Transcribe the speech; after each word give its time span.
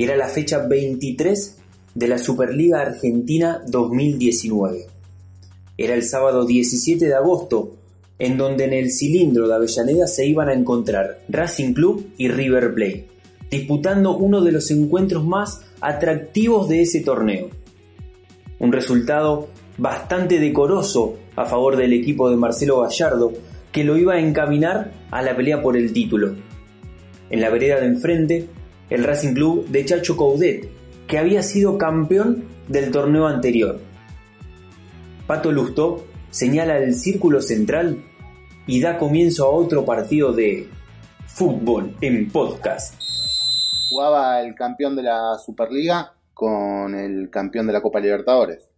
Era 0.00 0.16
la 0.16 0.28
fecha 0.28 0.64
23 0.64 1.56
de 1.96 2.06
la 2.06 2.18
Superliga 2.18 2.82
Argentina 2.82 3.60
2019. 3.66 4.86
Era 5.76 5.94
el 5.94 6.04
sábado 6.04 6.46
17 6.46 7.04
de 7.04 7.16
agosto, 7.16 7.74
en 8.20 8.38
donde 8.38 8.66
en 8.66 8.74
el 8.74 8.92
cilindro 8.92 9.48
de 9.48 9.56
Avellaneda 9.56 10.06
se 10.06 10.24
iban 10.24 10.50
a 10.50 10.54
encontrar 10.54 11.18
Racing 11.28 11.72
Club 11.72 12.12
y 12.16 12.28
River 12.28 12.74
Plate, 12.74 13.06
disputando 13.50 14.16
uno 14.16 14.40
de 14.40 14.52
los 14.52 14.70
encuentros 14.70 15.24
más 15.24 15.62
atractivos 15.80 16.68
de 16.68 16.82
ese 16.82 17.00
torneo. 17.00 17.50
Un 18.60 18.70
resultado 18.70 19.48
bastante 19.78 20.38
decoroso 20.38 21.16
a 21.34 21.44
favor 21.44 21.76
del 21.76 21.92
equipo 21.92 22.30
de 22.30 22.36
Marcelo 22.36 22.82
Gallardo, 22.82 23.32
que 23.72 23.82
lo 23.82 23.96
iba 23.96 24.14
a 24.14 24.20
encaminar 24.20 24.92
a 25.10 25.22
la 25.22 25.34
pelea 25.34 25.60
por 25.60 25.76
el 25.76 25.92
título. 25.92 26.36
En 27.30 27.40
la 27.40 27.50
vereda 27.50 27.80
de 27.80 27.86
enfrente, 27.86 28.48
el 28.90 29.04
Racing 29.04 29.34
Club 29.34 29.66
de 29.68 29.84
Chacho 29.84 30.16
Coudet, 30.16 30.70
que 31.06 31.18
había 31.18 31.42
sido 31.42 31.78
campeón 31.78 32.44
del 32.68 32.90
torneo 32.90 33.26
anterior. 33.26 33.80
Pato 35.26 35.52
Lusto 35.52 36.06
señala 36.30 36.78
el 36.78 36.94
círculo 36.94 37.42
central 37.42 38.04
y 38.66 38.80
da 38.80 38.98
comienzo 38.98 39.46
a 39.46 39.50
otro 39.50 39.84
partido 39.84 40.32
de 40.32 40.68
fútbol 41.26 41.94
en 42.00 42.30
podcast. 42.30 42.94
Jugaba 43.90 44.40
el 44.42 44.54
campeón 44.54 44.96
de 44.96 45.02
la 45.02 45.38
Superliga 45.44 46.14
con 46.34 46.94
el 46.94 47.30
campeón 47.30 47.66
de 47.66 47.72
la 47.72 47.82
Copa 47.82 48.00
Libertadores. 48.00 48.68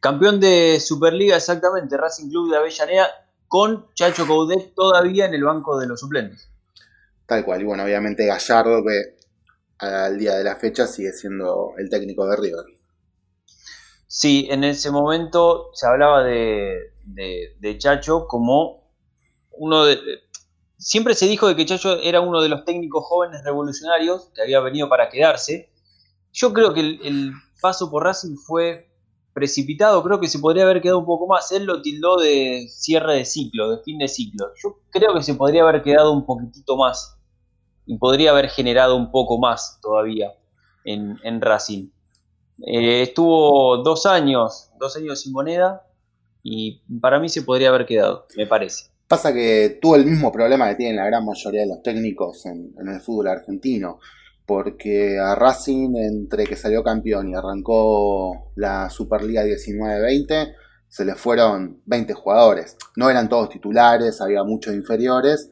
Campeón 0.00 0.38
de 0.38 0.78
Superliga, 0.80 1.36
exactamente, 1.36 1.96
Racing 1.96 2.28
Club 2.28 2.50
de 2.50 2.58
Avellaneda, 2.58 3.08
con 3.48 3.86
Chacho 3.94 4.26
Coudet 4.26 4.74
todavía 4.74 5.26
en 5.26 5.34
el 5.34 5.44
banco 5.44 5.78
de 5.78 5.86
los 5.86 6.00
suplentes. 6.00 6.48
Tal 7.26 7.44
cual, 7.44 7.62
y 7.62 7.64
bueno, 7.64 7.84
obviamente 7.84 8.26
Gallardo, 8.26 8.84
que 8.84 9.16
al 9.78 10.18
día 10.18 10.36
de 10.36 10.44
la 10.44 10.56
fecha 10.56 10.86
sigue 10.86 11.12
siendo 11.12 11.74
el 11.78 11.90
técnico 11.90 12.26
de 12.26 12.36
River. 12.36 12.64
Sí, 14.06 14.46
en 14.50 14.64
ese 14.64 14.90
momento 14.90 15.70
se 15.74 15.86
hablaba 15.86 16.22
de, 16.22 16.92
de, 17.04 17.78
Chacho 17.78 18.26
como 18.26 18.90
uno 19.52 19.84
de... 19.84 19.98
Siempre 20.78 21.14
se 21.14 21.26
dijo 21.26 21.48
de 21.48 21.56
que 21.56 21.66
Chacho 21.66 22.00
era 22.00 22.20
uno 22.20 22.40
de 22.40 22.48
los 22.48 22.64
técnicos 22.64 23.04
jóvenes 23.04 23.42
revolucionarios 23.44 24.30
que 24.34 24.42
había 24.42 24.60
venido 24.60 24.88
para 24.88 25.08
quedarse. 25.08 25.70
Yo 26.32 26.52
creo 26.52 26.72
que 26.72 26.80
el, 26.80 27.32
paso 27.60 27.90
por 27.90 28.04
Racing 28.04 28.36
fue 28.36 28.90
precipitado, 29.36 30.02
creo 30.02 30.18
que 30.18 30.28
se 30.28 30.38
podría 30.38 30.64
haber 30.64 30.80
quedado 30.80 30.98
un 30.98 31.04
poco 31.04 31.26
más. 31.26 31.52
Él 31.52 31.64
lo 31.66 31.82
tildó 31.82 32.16
de 32.16 32.68
cierre 32.70 33.16
de 33.16 33.26
ciclo, 33.26 33.70
de 33.70 33.82
fin 33.82 33.98
de 33.98 34.08
ciclo. 34.08 34.46
Yo 34.62 34.78
creo 34.88 35.12
que 35.12 35.22
se 35.22 35.34
podría 35.34 35.62
haber 35.62 35.82
quedado 35.82 36.10
un 36.14 36.24
poquitito 36.24 36.78
más 36.78 37.18
y 37.84 37.98
podría 37.98 38.30
haber 38.30 38.48
generado 38.48 38.96
un 38.96 39.10
poco 39.10 39.38
más 39.38 39.78
todavía 39.82 40.32
en, 40.86 41.40
Racing. 41.42 41.90
Eh, 42.66 43.02
estuvo 43.02 43.76
dos 43.82 44.06
años, 44.06 44.70
dos 44.80 44.96
años 44.96 45.20
sin 45.20 45.34
moneda 45.34 45.86
y 46.42 46.80
para 46.98 47.20
mí 47.20 47.28
se 47.28 47.42
podría 47.42 47.68
haber 47.68 47.84
quedado, 47.84 48.24
me 48.38 48.46
parece. 48.46 48.86
Pasa 49.06 49.34
que 49.34 49.78
tuvo 49.82 49.96
el 49.96 50.06
mismo 50.06 50.32
problema 50.32 50.70
que 50.70 50.76
tienen 50.76 50.96
la 50.96 51.04
gran 51.04 51.26
mayoría 51.26 51.60
de 51.60 51.66
los 51.66 51.82
técnicos 51.82 52.46
en, 52.46 52.72
el 52.78 53.00
fútbol 53.02 53.28
argentino, 53.28 54.00
porque 54.46 55.18
a 55.18 55.34
Racing, 55.34 55.96
entre 55.96 56.44
que 56.44 56.56
salió 56.56 56.82
campeón 56.84 57.28
y 57.28 57.34
arrancó 57.34 58.52
la 58.54 58.88
Superliga 58.90 59.44
19-20, 59.44 60.54
se 60.88 61.04
le 61.04 61.14
fueron 61.16 61.82
20 61.84 62.14
jugadores. 62.14 62.76
No 62.96 63.10
eran 63.10 63.28
todos 63.28 63.50
titulares, 63.50 64.20
había 64.20 64.44
muchos 64.44 64.74
inferiores, 64.74 65.50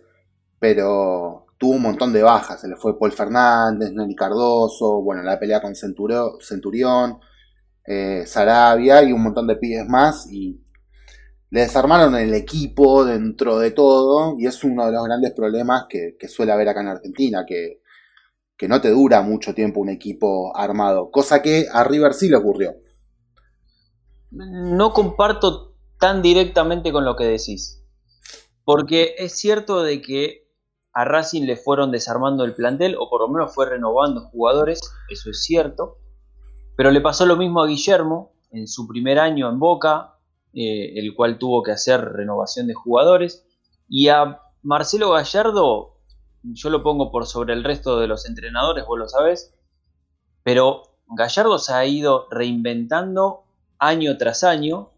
pero 0.59 1.47
tuvo 1.59 1.73
un 1.73 1.83
montón 1.83 2.13
de 2.13 2.23
bajas. 2.23 2.61
Se 2.61 2.69
le 2.69 2.77
fue 2.77 2.99
Paul 2.99 3.13
Fernández, 3.13 3.93
Nelly 3.93 4.15
Cardoso, 4.15 5.03
bueno, 5.03 5.23
la 5.23 5.39
pelea 5.39 5.61
con 5.61 5.75
Centurión, 5.75 7.19
eh, 7.87 8.25
Sarabia 8.27 9.03
y 9.03 9.13
un 9.13 9.23
montón 9.23 9.47
de 9.47 9.57
pibes 9.57 9.89
más. 9.89 10.31
Y 10.31 10.61
le 11.51 11.61
desarmaron 11.61 12.15
el 12.17 12.33
equipo 12.35 13.05
dentro 13.05 13.59
de 13.59 13.71
todo. 13.73 14.37
Y 14.39 14.47
es 14.47 14.63
uno 14.65 14.87
de 14.87 14.93
los 14.93 15.05
grandes 15.05 15.33
problemas 15.33 15.85
que, 15.89 16.17
suele 16.29 16.53
haber 16.53 16.69
acá 16.69 16.81
en 16.81 16.89
Argentina, 16.89 17.45
que, 17.47 17.83
que 18.57 18.69
no 18.69 18.81
te 18.81 18.91
dura 18.91 19.23
mucho 19.23 19.55
tiempo 19.55 19.81
un 19.81 19.89
equipo 19.89 20.57
armado. 20.57 21.11
Cosa 21.11 21.43
que 21.43 21.67
a 21.73 21.85
River 21.85 22.15
sí 22.15 22.29
le 22.29 22.37
ocurrió. 22.37 22.75
No 24.31 24.93
comparto 24.93 25.75
tan 25.99 26.23
directamente 26.23 26.93
con 26.93 27.05
lo 27.05 27.17
que 27.17 27.25
decís. 27.25 27.83
Porque 28.65 29.15
es 29.19 29.39
cierto 29.39 29.83
de 29.83 30.01
que 30.01 30.45
a 30.93 31.05
Racing 31.05 31.43
le 31.43 31.57
fueron 31.57 31.91
desarmando 31.91 32.45
el 32.45 32.55
plantel, 32.55 32.97
o 32.99 33.11
por 33.11 33.21
lo 33.21 33.29
menos 33.29 33.53
fue 33.55 33.69
renovando 33.69 34.23
jugadores, 34.29 34.81
eso 35.11 35.31
es 35.31 35.43
cierto. 35.43 35.99
Pero 36.77 36.93
le 36.93 37.01
pasó 37.01 37.27
lo 37.27 37.37
mismo 37.37 37.61
a 37.61 37.67
Guillermo 37.67 38.33
en 38.53 38.69
su 38.69 38.87
primer 38.87 39.19
año 39.19 39.51
en 39.51 39.59
Boca, 39.59 40.15
eh, 40.53 40.93
el 40.97 41.15
cual 41.15 41.39
tuvo 41.39 41.63
que 41.63 41.73
hacer 41.73 42.01
renovación 42.01 42.69
de 42.69 42.75
jugadores. 42.75 43.45
Y 43.89 44.09
a 44.09 44.39
Marcelo 44.63 45.11
Gallardo, 45.11 45.94
yo 46.53 46.71
lo 46.71 46.83
pongo 46.83 47.11
por 47.11 47.27
sobre 47.27 47.55
el 47.55 47.65
resto 47.65 47.99
de 47.99 48.07
los 48.07 48.27
entrenadores, 48.27 48.85
vos 48.87 48.99
lo 48.99 49.09
sabés, 49.09 49.55
pero 50.43 50.83
Gallardo 51.09 51.59
se 51.59 51.73
ha 51.73 51.85
ido 51.87 52.27
reinventando 52.31 53.45
año 53.79 54.17
tras 54.17 54.45
año 54.45 54.91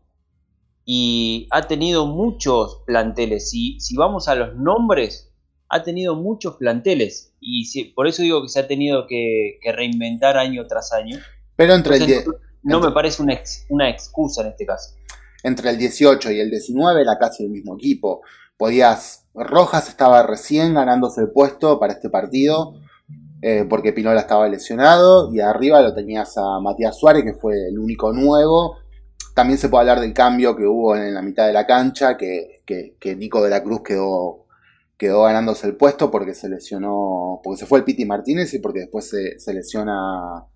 y 0.84 1.48
ha 1.50 1.66
tenido 1.66 2.06
muchos 2.06 2.82
planteles. 2.86 3.50
Si, 3.50 3.78
si 3.80 3.96
vamos 3.96 4.28
a 4.28 4.34
los 4.34 4.54
nombres, 4.56 5.32
ha 5.68 5.82
tenido 5.82 6.14
muchos 6.14 6.56
planteles 6.56 7.34
y 7.40 7.92
por 7.92 8.06
eso 8.06 8.22
digo 8.22 8.42
que 8.42 8.48
se 8.48 8.60
ha 8.60 8.66
tenido 8.66 9.06
que, 9.06 9.58
reinventar 9.72 10.36
año 10.36 10.66
tras 10.66 10.92
año. 10.92 11.18
Pero 11.56 11.74
entre 11.74 11.96
el 11.96 12.24
no 12.62 12.80
me 12.80 12.90
parece 12.90 13.22
una, 13.22 13.40
una 13.68 13.88
excusa 13.88 14.42
en 14.42 14.48
este 14.48 14.66
caso. 14.66 14.94
Entre 15.42 15.70
el 15.70 15.78
18 15.78 16.32
y 16.32 16.40
el 16.40 16.50
19 16.50 17.00
era 17.00 17.16
casi 17.18 17.44
el 17.44 17.50
mismo 17.50 17.76
equipo. 17.76 18.22
Podías. 18.56 19.25
Rojas 19.36 19.88
estaba 19.88 20.22
recién 20.22 20.74
ganándose 20.74 21.20
el 21.20 21.30
puesto 21.30 21.78
para 21.78 21.92
este 21.92 22.10
partido. 22.10 22.74
Eh, 23.42 23.66
porque 23.68 23.92
Pinola 23.92 24.20
estaba 24.20 24.48
lesionado. 24.48 25.32
Y 25.32 25.40
arriba 25.40 25.82
lo 25.82 25.94
tenías 25.94 26.36
a 26.38 26.60
Matías 26.60 26.98
Suárez, 26.98 27.22
que 27.24 27.34
fue 27.34 27.68
el 27.68 27.78
único 27.78 28.12
nuevo. 28.12 28.78
También 29.34 29.58
se 29.58 29.68
puede 29.68 29.82
hablar 29.82 30.00
del 30.00 30.14
cambio 30.14 30.56
que 30.56 30.64
hubo 30.64 30.96
en 30.96 31.14
la 31.14 31.22
mitad 31.22 31.46
de 31.46 31.52
la 31.52 31.66
cancha. 31.66 32.16
Que, 32.16 32.62
que, 32.64 32.96
que 32.98 33.14
Nico 33.14 33.42
de 33.42 33.50
la 33.50 33.62
Cruz 33.62 33.82
quedó 33.84 34.46
quedó 34.96 35.24
ganándose 35.24 35.66
el 35.66 35.76
puesto 35.76 36.10
porque 36.10 36.34
se 36.34 36.48
lesionó, 36.48 37.40
porque 37.42 37.58
se 37.58 37.66
fue 37.66 37.78
el 37.78 37.84
Piti 37.84 38.04
Martínez 38.04 38.52
y 38.54 38.60
porque 38.60 38.80
después 38.80 39.08
se, 39.10 39.54
lesiona, 39.54 40.46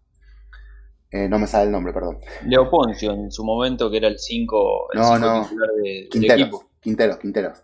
eh, 1.11 1.29
no 1.29 1.39
me 1.39 1.47
sale 1.47 1.65
el 1.67 1.73
nombre, 1.73 1.93
perdón. 1.93 2.19
Leo 2.47 2.71
Poncio 2.71 3.13
en 3.13 3.31
su 3.31 3.45
momento 3.45 3.91
que 3.91 3.99
era 3.99 4.09
el 4.09 4.19
5 4.19 4.89
no, 4.95 5.19
no. 5.19 5.43
titular 5.43 5.71
de, 5.83 6.09
Quinteros, 6.11 6.37
del 6.37 6.41
equipo. 6.41 6.71
Quinteros, 6.81 7.19
Quinteros. 7.19 7.63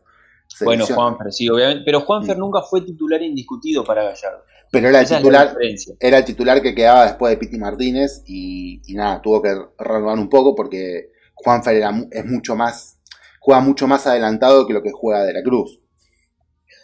Bueno, 0.65 0.87
Juanfer, 0.87 1.33
sí, 1.33 1.49
obviamente, 1.49 1.83
pero 1.85 2.01
Juanfer 2.01 2.39
nunca 2.39 2.63
fue 2.63 2.81
titular 2.81 3.23
indiscutido 3.23 3.85
para 3.85 4.05
Gallardo. 4.05 4.45
Pero 4.71 4.89
era 4.89 5.01
el 5.01 5.07
titular, 5.07 5.57
era 6.01 6.19
el 6.19 6.25
titular 6.25 6.63
que 6.63 6.75
quedaba 6.75 7.05
después 7.07 7.31
de 7.31 7.37
Piti 7.37 7.59
Martínez 7.59 8.23
y, 8.27 8.81
nada, 8.95 9.23
tuvo 9.23 9.43
que 9.43 9.55
renovar 9.79 10.19
un 10.19 10.29
poco 10.29 10.55
porque 10.55 11.11
Juanfer 11.35 11.77
era, 11.77 11.93
es 12.11 12.25
mucho 12.25 12.57
más, 12.57 12.99
juega 13.39 13.61
mucho 13.61 13.87
más 13.87 14.07
adelantado 14.07 14.67
que 14.67 14.73
lo 14.73 14.83
que 14.83 14.93
juega 14.93 15.25
de 15.25 15.35
la 15.35 15.43
Cruz. 15.43 15.81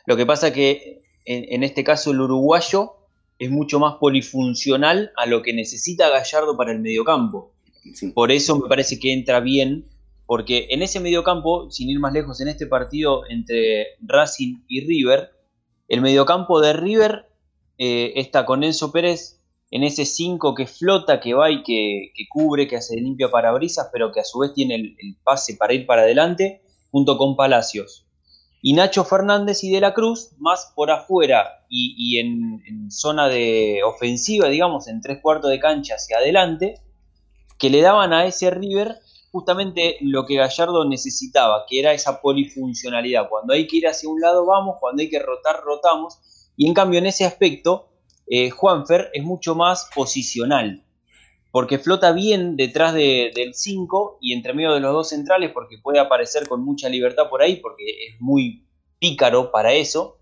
Lo 0.06 0.16
que 0.16 0.26
pasa 0.26 0.52
que 0.52 1.02
en, 1.24 1.62
este 1.62 1.84
caso 1.84 2.10
el 2.10 2.20
uruguayo 2.20 2.94
es 3.38 3.50
mucho 3.50 3.78
más 3.78 3.94
polifuncional 3.94 5.12
a 5.16 5.26
lo 5.26 5.42
que 5.42 5.52
necesita 5.52 6.08
Gallardo 6.08 6.56
para 6.56 6.72
el 6.72 6.80
mediocampo. 6.80 7.52
Por 8.14 8.30
eso 8.30 8.58
me 8.58 8.68
parece 8.68 8.98
que 8.98 9.12
entra 9.12 9.40
bien, 9.40 9.88
porque 10.26 10.68
en 10.70 10.82
ese 10.82 11.00
mediocampo, 11.00 11.70
sin 11.70 11.90
ir 11.90 12.00
más 12.00 12.12
lejos, 12.12 12.40
en 12.40 12.48
este 12.48 12.66
partido 12.66 13.22
entre 13.28 13.98
Racing 14.00 14.62
y 14.68 14.86
River, 14.86 15.30
el 15.88 16.00
mediocampo 16.00 16.60
de 16.60 16.72
River 16.72 17.28
eh, 17.78 18.12
está 18.16 18.46
con 18.46 18.64
Enzo 18.64 18.92
Pérez 18.92 19.42
en 19.72 19.82
ese 19.84 20.04
5 20.04 20.54
que 20.54 20.66
flota, 20.66 21.18
que 21.18 21.32
va 21.32 21.50
y 21.50 21.62
que, 21.62 22.12
cubre, 22.28 22.68
que 22.68 22.76
hace 22.76 22.94
limpia 22.96 23.30
parabrisas, 23.30 23.88
pero 23.90 24.12
que 24.12 24.20
a 24.20 24.24
su 24.24 24.38
vez 24.38 24.52
tiene 24.52 24.74
el, 24.74 25.16
pase 25.24 25.56
para 25.56 25.72
ir 25.72 25.86
para 25.86 26.02
adelante, 26.02 26.62
junto 26.90 27.16
con 27.16 27.36
Palacios. 27.36 28.06
Y 28.60 28.74
Nacho 28.74 29.04
Fernández 29.04 29.64
y 29.64 29.72
De 29.72 29.80
la 29.80 29.94
Cruz 29.94 30.32
más 30.38 30.72
por 30.76 30.90
afuera 30.90 31.64
y, 31.70 32.18
en, 32.18 32.90
zona 32.90 33.28
de 33.28 33.80
ofensiva, 33.82 34.48
digamos, 34.48 34.88
en 34.88 35.00
tres 35.00 35.20
cuartos 35.22 35.50
de 35.50 35.58
cancha 35.58 35.94
hacia 35.94 36.18
adelante, 36.18 36.74
que 37.58 37.70
le 37.70 37.80
daban 37.80 38.12
a 38.12 38.26
ese 38.26 38.50
River 38.50 38.98
justamente 39.32 39.96
lo 40.02 40.24
que 40.24 40.36
Gallardo 40.36 40.84
necesitaba, 40.84 41.64
que 41.68 41.80
era 41.80 41.92
esa 41.92 42.20
polifuncionalidad. 42.20 43.28
Cuando 43.28 43.54
hay 43.54 43.66
que 43.66 43.78
ir 43.78 43.88
hacia 43.88 44.08
un 44.08 44.20
lado, 44.20 44.46
vamos, 44.46 44.76
cuando 44.78 45.02
hay 45.02 45.10
que 45.10 45.18
rotar, 45.18 45.62
rotamos. 45.64 46.20
Y 46.56 46.68
en 46.68 46.74
cambio, 46.74 46.98
en 46.98 47.06
ese 47.06 47.24
aspecto, 47.24 47.88
eh, 48.28 48.50
Juanfer 48.50 49.10
es 49.14 49.24
mucho 49.24 49.54
más 49.54 49.90
posicional 49.94 50.84
porque 51.52 51.78
flota 51.78 52.12
bien 52.12 52.56
detrás 52.56 52.94
del 52.94 53.54
5 53.54 54.18
y 54.22 54.32
entre 54.32 54.54
medio 54.54 54.72
de 54.72 54.80
los 54.80 54.92
dos 54.92 55.10
centrales, 55.10 55.50
porque 55.52 55.76
puede 55.78 56.00
aparecer 56.00 56.48
con 56.48 56.64
mucha 56.64 56.88
libertad 56.88 57.28
por 57.28 57.42
ahí, 57.42 57.56
porque 57.56 57.84
es 58.08 58.20
muy 58.20 58.66
pícaro 58.98 59.52
para 59.52 59.74
eso, 59.74 60.16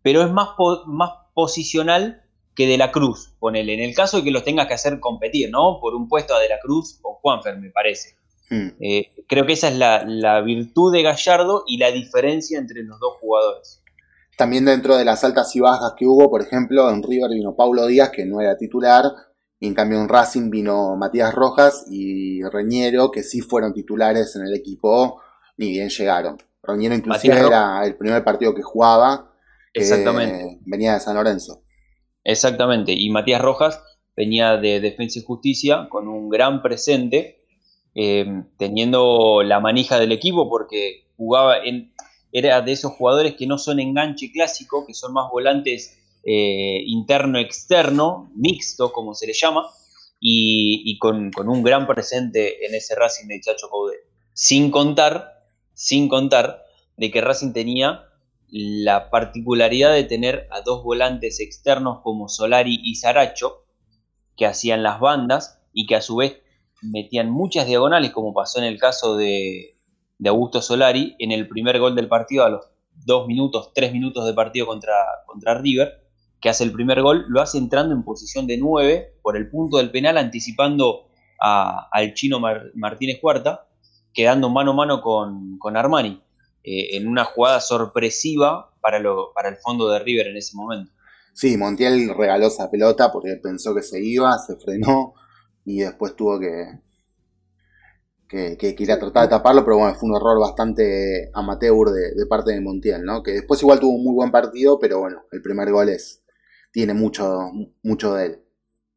pero 0.00 0.22
es 0.22 0.30
más, 0.30 0.50
más 0.86 1.10
posicional 1.34 2.22
que 2.54 2.66
De 2.66 2.78
la 2.78 2.92
Cruz, 2.92 3.34
ponele, 3.38 3.74
en 3.74 3.80
el 3.80 3.94
caso 3.94 4.18
de 4.18 4.24
que 4.24 4.30
los 4.30 4.44
tengas 4.44 4.66
que 4.66 4.74
hacer 4.74 5.00
competir, 5.00 5.50
¿no? 5.50 5.78
Por 5.80 5.94
un 5.94 6.08
puesto 6.08 6.34
a 6.34 6.40
De 6.40 6.48
la 6.48 6.60
Cruz 6.60 7.00
o 7.02 7.14
Juanfer, 7.14 7.56
me 7.56 7.70
parece. 7.70 8.16
Hmm. 8.50 8.70
Eh, 8.80 9.12
creo 9.28 9.46
que 9.46 9.52
esa 9.52 9.68
es 9.68 9.76
la, 9.76 10.40
virtud 10.42 10.92
de 10.92 11.02
Gallardo 11.02 11.62
y 11.66 11.78
la 11.78 11.92
diferencia 11.92 12.58
entre 12.58 12.82
los 12.82 12.98
dos 12.98 13.14
jugadores. 13.20 13.82
También 14.36 14.64
dentro 14.64 14.96
de 14.96 15.04
las 15.04 15.22
altas 15.22 15.54
y 15.54 15.60
bajas 15.60 15.94
que 15.96 16.06
hubo, 16.06 16.28
por 16.28 16.42
ejemplo, 16.42 16.90
en 16.90 17.02
River 17.02 17.30
vino 17.30 17.54
Paulo 17.54 17.86
Díaz, 17.86 18.10
que 18.10 18.26
no 18.26 18.40
era 18.40 18.56
titular, 18.56 19.04
y 19.60 19.68
en 19.68 19.74
cambio 19.74 20.00
en 20.00 20.08
Racing 20.08 20.50
vino 20.50 20.96
Matías 20.96 21.34
Rojas 21.34 21.84
y 21.90 22.42
Reñero, 22.42 23.10
que 23.10 23.22
sí 23.22 23.40
fueron 23.40 23.72
titulares 23.72 24.34
en 24.36 24.46
el 24.46 24.54
equipo, 24.54 25.20
ni 25.56 25.70
bien 25.70 25.90
llegaron. 25.90 26.38
Reñero 26.62 26.94
inclusive 26.94 27.38
era 27.38 27.84
el 27.84 27.96
primer 27.96 28.24
partido 28.24 28.54
que 28.54 28.62
jugaba, 28.62 29.32
Exactamente. 29.72 30.58
venía 30.64 30.94
de 30.94 31.00
San 31.00 31.14
Lorenzo. 31.14 31.62
Exactamente, 32.24 32.92
y 32.92 33.10
Matías 33.10 33.40
Rojas 33.40 33.82
venía 34.16 34.56
de 34.56 34.80
Defensa 34.80 35.18
y 35.18 35.22
Justicia 35.22 35.88
con 35.88 36.08
un 36.08 36.28
gran 36.28 36.62
presente, 36.62 37.39
eh, 37.94 38.44
teniendo 38.56 39.42
la 39.42 39.60
manija 39.60 39.98
del 39.98 40.12
equipo 40.12 40.48
porque 40.48 41.08
jugaba 41.16 41.58
en, 41.64 41.92
era 42.32 42.60
de 42.60 42.72
esos 42.72 42.92
jugadores 42.92 43.34
que 43.34 43.46
no 43.46 43.58
son 43.58 43.80
enganche 43.80 44.30
clásico, 44.32 44.86
que 44.86 44.94
son 44.94 45.12
más 45.12 45.30
volantes 45.30 45.98
eh, 46.24 46.82
interno-externo, 46.86 48.30
mixto 48.34 48.92
como 48.92 49.14
se 49.14 49.26
le 49.26 49.32
llama, 49.32 49.66
y, 50.20 50.98
con, 50.98 51.30
un 51.48 51.62
gran 51.62 51.86
presente 51.86 52.66
en 52.66 52.74
ese 52.74 52.94
Racing 52.94 53.26
de 53.26 53.40
Chacho 53.40 53.70
Caudé. 53.70 53.96
Sin 54.34 54.70
contar, 54.70 55.44
sin 55.72 56.08
contar 56.08 56.62
de 56.96 57.10
que 57.10 57.22
Racing 57.22 57.52
tenía 57.52 58.04
la 58.50 59.10
particularidad 59.10 59.94
de 59.94 60.04
tener 60.04 60.46
a 60.50 60.60
dos 60.60 60.84
volantes 60.84 61.40
externos 61.40 62.00
como 62.02 62.28
Solari 62.28 62.78
y 62.82 62.96
Saracho, 62.96 63.64
que 64.36 64.46
hacían 64.46 64.82
las 64.82 65.00
bandas 65.00 65.58
y 65.72 65.86
que 65.86 65.96
a 65.96 66.02
su 66.02 66.16
vez 66.16 66.42
metían 66.82 67.30
muchas 67.30 67.66
diagonales, 67.66 68.10
como 68.10 68.34
pasó 68.34 68.58
en 68.58 68.64
el 68.64 68.78
caso 68.78 69.16
de, 69.16 69.76
Augusto 70.24 70.60
Solari, 70.60 71.16
en 71.18 71.32
el 71.32 71.48
primer 71.48 71.78
gol 71.78 71.94
del 71.94 72.08
partido, 72.08 72.44
a 72.44 72.50
los 72.50 72.66
dos 73.06 73.26
minutos, 73.26 73.72
tres 73.74 73.92
minutos 73.92 74.26
de 74.26 74.34
partido 74.34 74.66
contra, 74.66 74.94
contra 75.26 75.58
River, 75.58 76.04
que 76.40 76.48
hace 76.48 76.64
el 76.64 76.72
primer 76.72 77.02
gol, 77.02 77.24
lo 77.28 77.40
hace 77.40 77.58
entrando 77.58 77.94
en 77.94 78.02
posición 78.02 78.46
de 78.46 78.58
nueve 78.58 79.14
por 79.22 79.36
el 79.36 79.50
punto 79.50 79.78
del 79.78 79.90
penal, 79.90 80.18
anticipando 80.18 81.06
al 81.38 82.12
chino 82.14 82.38
Martínez 82.74 83.18
Cuarta, 83.20 83.66
quedando 84.12 84.50
mano 84.50 84.72
a 84.72 84.74
mano 84.74 85.00
con, 85.00 85.58
con 85.58 85.76
Armani. 85.76 86.22
Eh, 86.62 86.98
en 86.98 87.08
una 87.08 87.24
jugada 87.24 87.58
sorpresiva 87.58 88.70
para, 88.82 88.98
lo, 88.98 89.32
para 89.32 89.48
el 89.48 89.56
fondo 89.56 89.88
de 89.88 89.98
River 89.98 90.26
en 90.26 90.36
ese 90.36 90.54
momento. 90.54 90.92
Sí, 91.32 91.56
Montiel 91.56 92.14
regaló 92.14 92.48
esa 92.48 92.70
pelota 92.70 93.10
porque 93.10 93.36
pensó 93.42 93.74
que 93.74 93.82
se 93.82 94.04
iba, 94.04 94.36
se 94.38 94.56
frenó 94.56 95.14
y 95.70 95.80
después 95.80 96.16
tuvo 96.16 96.38
que, 96.38 96.80
que, 98.28 98.56
que, 98.56 98.86
tratar 98.86 99.24
de 99.24 99.28
taparlo, 99.28 99.64
pero 99.64 99.78
bueno, 99.78 99.94
fue 99.94 100.08
un 100.08 100.16
error 100.16 100.38
bastante 100.40 101.30
amateur 101.34 101.88
de, 101.90 102.26
parte 102.26 102.52
de 102.52 102.60
Montiel, 102.60 103.04
¿no? 103.04 103.22
Que 103.22 103.32
después 103.32 103.60
igual 103.62 103.80
tuvo 103.80 103.92
un 103.92 104.04
muy 104.04 104.14
buen 104.14 104.30
partido, 104.30 104.78
pero 104.78 105.00
bueno, 105.00 105.22
el 105.32 105.42
primer 105.42 105.70
gol 105.72 105.88
es, 105.88 106.22
tiene 106.72 106.94
mucho, 106.94 107.50
mucho 107.82 108.14
de 108.14 108.26
él. 108.26 108.44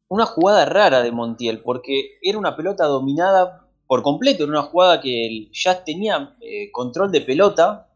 Una 0.08 0.26
jugada 0.26 0.64
rara 0.66 1.02
de 1.02 1.12
Montiel, 1.12 1.62
porque 1.62 2.10
era 2.22 2.38
una 2.38 2.56
pelota 2.56 2.84
dominada 2.86 3.68
por 3.86 4.02
completo, 4.02 4.44
en 4.44 4.50
una 4.50 4.62
jugada 4.62 5.00
que 5.00 5.48
ya 5.52 5.84
tenía 5.84 6.36
eh, 6.40 6.70
control 6.72 7.10
de 7.10 7.20
pelota, 7.20 7.88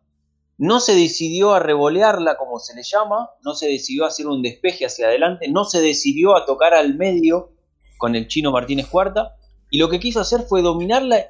no 0.56 0.80
se 0.80 0.94
decidió 0.94 1.54
a 1.54 1.60
revolearla 1.60 2.36
como 2.36 2.58
se 2.58 2.74
le 2.74 2.82
llama, 2.82 3.30
no 3.44 3.54
se 3.54 3.68
decidió 3.68 4.04
a 4.04 4.08
hacer 4.08 4.26
un 4.26 4.42
despeje 4.42 4.86
hacia 4.86 5.06
adelante, 5.06 5.48
no 5.48 5.64
se 5.64 5.80
decidió 5.80 6.36
a 6.36 6.44
tocar 6.44 6.74
al 6.74 6.96
medio 6.96 7.52
con 7.98 8.16
el 8.16 8.28
chino 8.28 8.50
Martínez 8.50 8.86
Cuarta, 8.86 9.34
y 9.70 9.78
lo 9.78 9.90
que 9.90 10.00
quiso 10.00 10.20
hacer 10.20 10.42
fue 10.42 10.62
dominarla 10.62 11.26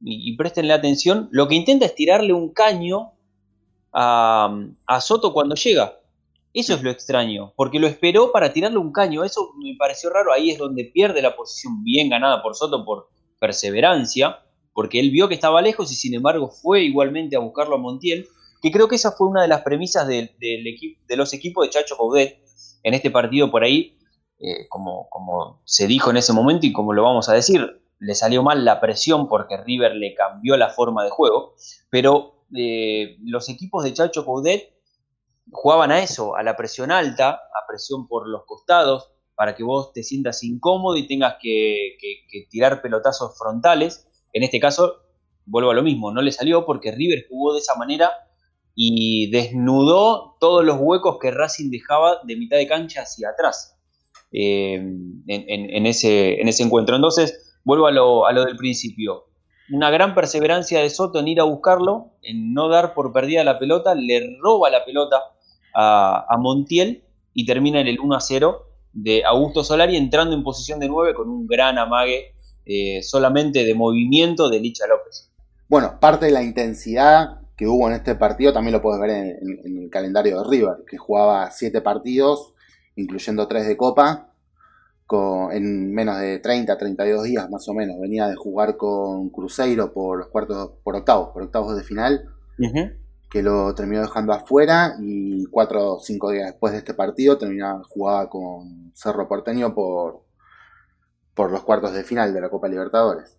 y, 0.00 0.36
préstenle 0.36 0.72
atención, 0.72 1.28
lo 1.30 1.46
que 1.46 1.54
intenta 1.54 1.86
es 1.86 1.94
tirarle 1.94 2.32
un 2.32 2.52
caño 2.52 3.12
a, 3.92 4.50
Soto 5.00 5.32
cuando 5.32 5.54
llega. 5.54 5.98
Eso 6.52 6.74
es 6.74 6.82
lo 6.82 6.90
extraño, 6.90 7.52
porque 7.54 7.78
lo 7.78 7.86
esperó 7.86 8.32
para 8.32 8.52
tirarle 8.52 8.78
un 8.78 8.92
caño, 8.92 9.22
eso 9.22 9.52
me 9.62 9.76
pareció 9.78 10.10
raro, 10.10 10.32
ahí 10.32 10.50
es 10.50 10.58
donde 10.58 10.84
pierde 10.84 11.22
la 11.22 11.36
posición 11.36 11.84
bien 11.84 12.08
ganada 12.08 12.42
por 12.42 12.56
Soto 12.56 12.84
por 12.84 13.08
perseverancia, 13.38 14.40
porque 14.72 14.98
él 14.98 15.10
vio 15.10 15.28
que 15.28 15.34
estaba 15.34 15.62
lejos 15.62 15.92
y 15.92 15.94
sin 15.94 16.14
embargo 16.14 16.50
fue 16.50 16.82
igualmente 16.82 17.36
a 17.36 17.40
buscarlo 17.40 17.76
a 17.76 17.78
Montiel, 17.78 18.26
que 18.60 18.72
creo 18.72 18.88
que 18.88 18.96
esa 18.96 19.12
fue 19.12 19.28
una 19.28 19.42
de 19.42 19.48
las 19.48 19.62
premisas 19.62 20.08
de, 20.08 20.34
de 20.40 21.16
los 21.16 21.32
equipos 21.32 21.64
de 21.64 21.70
Chacho 21.70 21.96
Coudet 21.96 22.40
en 22.82 22.94
este 22.94 23.10
partido 23.10 23.50
por 23.50 23.62
ahí, 23.62 23.96
eh, 24.42 24.68
como, 24.68 25.60
se 25.64 25.86
dijo 25.86 26.08
en 26.10 26.16
ese 26.16 26.32
momento 26.32 26.64
y 26.64 26.72
como 26.72 26.94
lo 26.94 27.02
vamos 27.02 27.28
a 27.28 27.34
decir, 27.34 27.82
le 27.98 28.14
salió 28.14 28.42
mal 28.42 28.64
la 28.64 28.80
presión 28.80 29.28
porque 29.28 29.58
River 29.58 29.94
le 29.96 30.14
cambió 30.14 30.56
la 30.56 30.70
forma 30.70 31.04
de 31.04 31.10
juego, 31.10 31.54
pero 31.90 32.46
eh, 32.56 33.18
los 33.22 33.50
equipos 33.50 33.84
de 33.84 33.92
Chacho 33.92 34.24
Coudet 34.24 34.72
jugaban 35.52 35.92
a 35.92 36.00
eso, 36.00 36.36
a 36.36 36.42
la 36.42 36.56
presión 36.56 36.90
alta, 36.90 37.32
a 37.32 37.66
presión 37.68 38.08
por 38.08 38.26
los 38.26 38.46
costados, 38.46 39.12
para 39.34 39.54
que 39.54 39.62
vos 39.62 39.92
te 39.92 40.02
sientas 40.02 40.42
incómodo 40.42 40.96
y 40.96 41.06
tengas 41.06 41.36
que, 41.40 41.98
tirar 42.48 42.80
pelotazos 42.80 43.36
frontales. 43.36 44.06
En 44.32 44.42
este 44.42 44.58
caso, 44.58 45.02
vuelvo 45.44 45.70
a 45.70 45.74
lo 45.74 45.82
mismo, 45.82 46.12
no 46.12 46.22
le 46.22 46.32
salió 46.32 46.64
porque 46.64 46.92
River 46.92 47.26
jugó 47.28 47.52
de 47.52 47.58
esa 47.58 47.74
manera 47.74 48.10
y 48.74 49.30
desnudó 49.30 50.38
todos 50.40 50.64
los 50.64 50.78
huecos 50.80 51.18
que 51.20 51.30
Racing 51.30 51.70
dejaba 51.70 52.20
de 52.24 52.36
mitad 52.36 52.56
de 52.56 52.66
cancha 52.66 53.02
hacia 53.02 53.28
atrás 53.30 53.76
eh, 54.32 54.74
en, 55.26 55.86
ese, 55.86 56.40
en, 56.40 56.48
encuentro. 56.48 56.96
Entonces, 56.96 57.58
vuelvo 57.64 57.86
a 57.86 57.92
lo, 58.32 58.44
del 58.44 58.56
principio. 58.56 59.26
Una 59.72 59.90
gran 59.90 60.14
perseverancia 60.14 60.80
de 60.80 60.90
Soto 60.90 61.20
en 61.20 61.28
ir 61.28 61.40
a 61.40 61.44
buscarlo, 61.44 62.12
en 62.22 62.52
no 62.52 62.68
dar 62.68 62.94
por 62.94 63.12
perdida 63.12 63.44
la 63.44 63.58
pelota, 63.58 63.94
le 63.94 64.36
roba 64.40 64.70
la 64.70 64.84
pelota 64.84 65.20
a, 65.74 66.36
Montiel 66.38 67.04
y 67.34 67.46
termina 67.46 67.80
en 67.80 67.86
el 67.86 68.00
1 68.00 68.16
a 68.16 68.20
0 68.20 68.66
de 68.92 69.24
Augusto 69.24 69.62
Solari 69.62 69.96
entrando 69.96 70.34
en 70.34 70.42
posición 70.42 70.80
de 70.80 70.88
9 70.88 71.14
con 71.14 71.28
un 71.28 71.46
gran 71.46 71.78
amague 71.78 72.34
eh, 72.66 73.00
solamente 73.02 73.64
de 73.64 73.74
movimiento 73.74 74.48
de 74.48 74.58
Licha 74.58 74.86
López. 74.88 75.30
Bueno, 75.68 76.00
parte 76.00 76.26
de 76.26 76.32
la 76.32 76.42
intensidad 76.42 77.40
que 77.56 77.68
hubo 77.68 77.88
en 77.88 77.94
este 77.94 78.14
partido 78.14 78.52
también 78.52 78.72
lo 78.72 78.80
puedes 78.80 79.00
ver 79.00 79.10
en, 79.10 79.82
el 79.82 79.90
calendario 79.90 80.42
de 80.42 80.48
River, 80.48 80.76
que 80.88 80.96
jugaba 80.96 81.50
7 81.50 81.82
partidos, 81.82 82.54
incluyendo 82.96 83.48
3 83.48 83.66
de 83.66 83.76
Copa, 83.76 84.32
con, 85.06 85.52
en 85.52 85.92
menos 85.92 86.18
de 86.18 86.38
30, 86.38 86.78
32 86.78 87.24
días 87.24 87.50
más 87.50 87.68
o 87.68 87.74
menos. 87.74 88.00
Venía 88.00 88.28
de 88.28 88.36
jugar 88.36 88.76
con 88.76 89.30
Cruzeiro 89.30 89.92
por 89.92 90.18
los 90.18 90.28
cuartos, 90.28 90.72
por 90.82 90.96
octavos, 90.96 91.30
por 91.32 91.42
octavos 91.42 91.76
de 91.76 91.82
final 91.82 92.28
que 93.30 93.42
lo 93.42 93.74
terminó 93.74 94.02
dejando 94.02 94.32
afuera 94.32 94.96
y 95.00 95.44
cuatro 95.46 95.94
o 95.94 96.00
cinco 96.00 96.32
días 96.32 96.46
después 96.46 96.72
de 96.72 96.78
este 96.80 96.94
partido 96.94 97.38
terminaba 97.38 97.82
jugaba 97.88 98.28
con 98.28 98.92
Cerro 98.92 99.28
Porteño 99.28 99.72
por, 99.72 100.24
por 101.34 101.52
los 101.52 101.62
cuartos 101.62 101.92
de 101.92 102.02
final 102.02 102.34
de 102.34 102.40
la 102.40 102.50
Copa 102.50 102.68
Libertadores. 102.68 103.38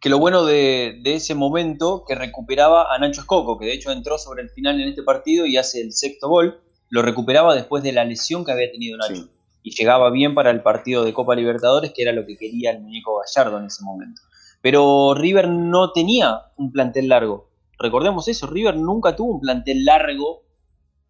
Que 0.00 0.10
lo 0.10 0.18
bueno 0.18 0.44
de, 0.44 1.00
ese 1.04 1.34
momento 1.34 2.04
que 2.06 2.14
recuperaba 2.14 2.94
a 2.94 2.98
Nacho 2.98 3.22
Escoco, 3.22 3.58
que 3.58 3.66
de 3.66 3.72
hecho 3.72 3.90
entró 3.90 4.18
sobre 4.18 4.42
el 4.42 4.50
final 4.50 4.80
en 4.80 4.88
este 4.88 5.02
partido 5.02 5.46
y 5.46 5.56
hace 5.56 5.80
el 5.80 5.92
sexto 5.92 6.28
gol, 6.28 6.60
lo 6.92 7.02
recuperaba 7.02 7.56
después 7.56 7.82
de 7.82 7.90
la 7.90 8.04
lesión 8.04 8.44
que 8.44 8.52
había 8.52 8.70
tenido 8.70 8.96
Nacho. 8.96 9.28
Y 9.64 9.74
llegaba 9.74 10.10
bien 10.10 10.34
para 10.34 10.50
el 10.50 10.62
partido 10.62 11.04
de 11.04 11.12
Copa 11.12 11.34
Libertadores, 11.34 11.92
que 11.92 12.02
era 12.02 12.12
lo 12.12 12.24
que 12.24 12.36
quería 12.36 12.70
el 12.70 12.80
muñeco 12.80 13.20
Gallardo 13.20 13.58
en 13.58 13.66
ese 13.66 13.82
momento. 13.82 14.22
Pero 14.60 15.14
River 15.14 15.48
no 15.48 15.92
tenía 15.92 16.42
un 16.56 16.70
plantel 16.70 17.08
largo 17.08 17.52
recordemos 17.82 18.28
eso, 18.28 18.46
River 18.46 18.76
nunca 18.76 19.14
tuvo 19.14 19.34
un 19.34 19.40
plantel 19.40 19.84
largo 19.84 20.44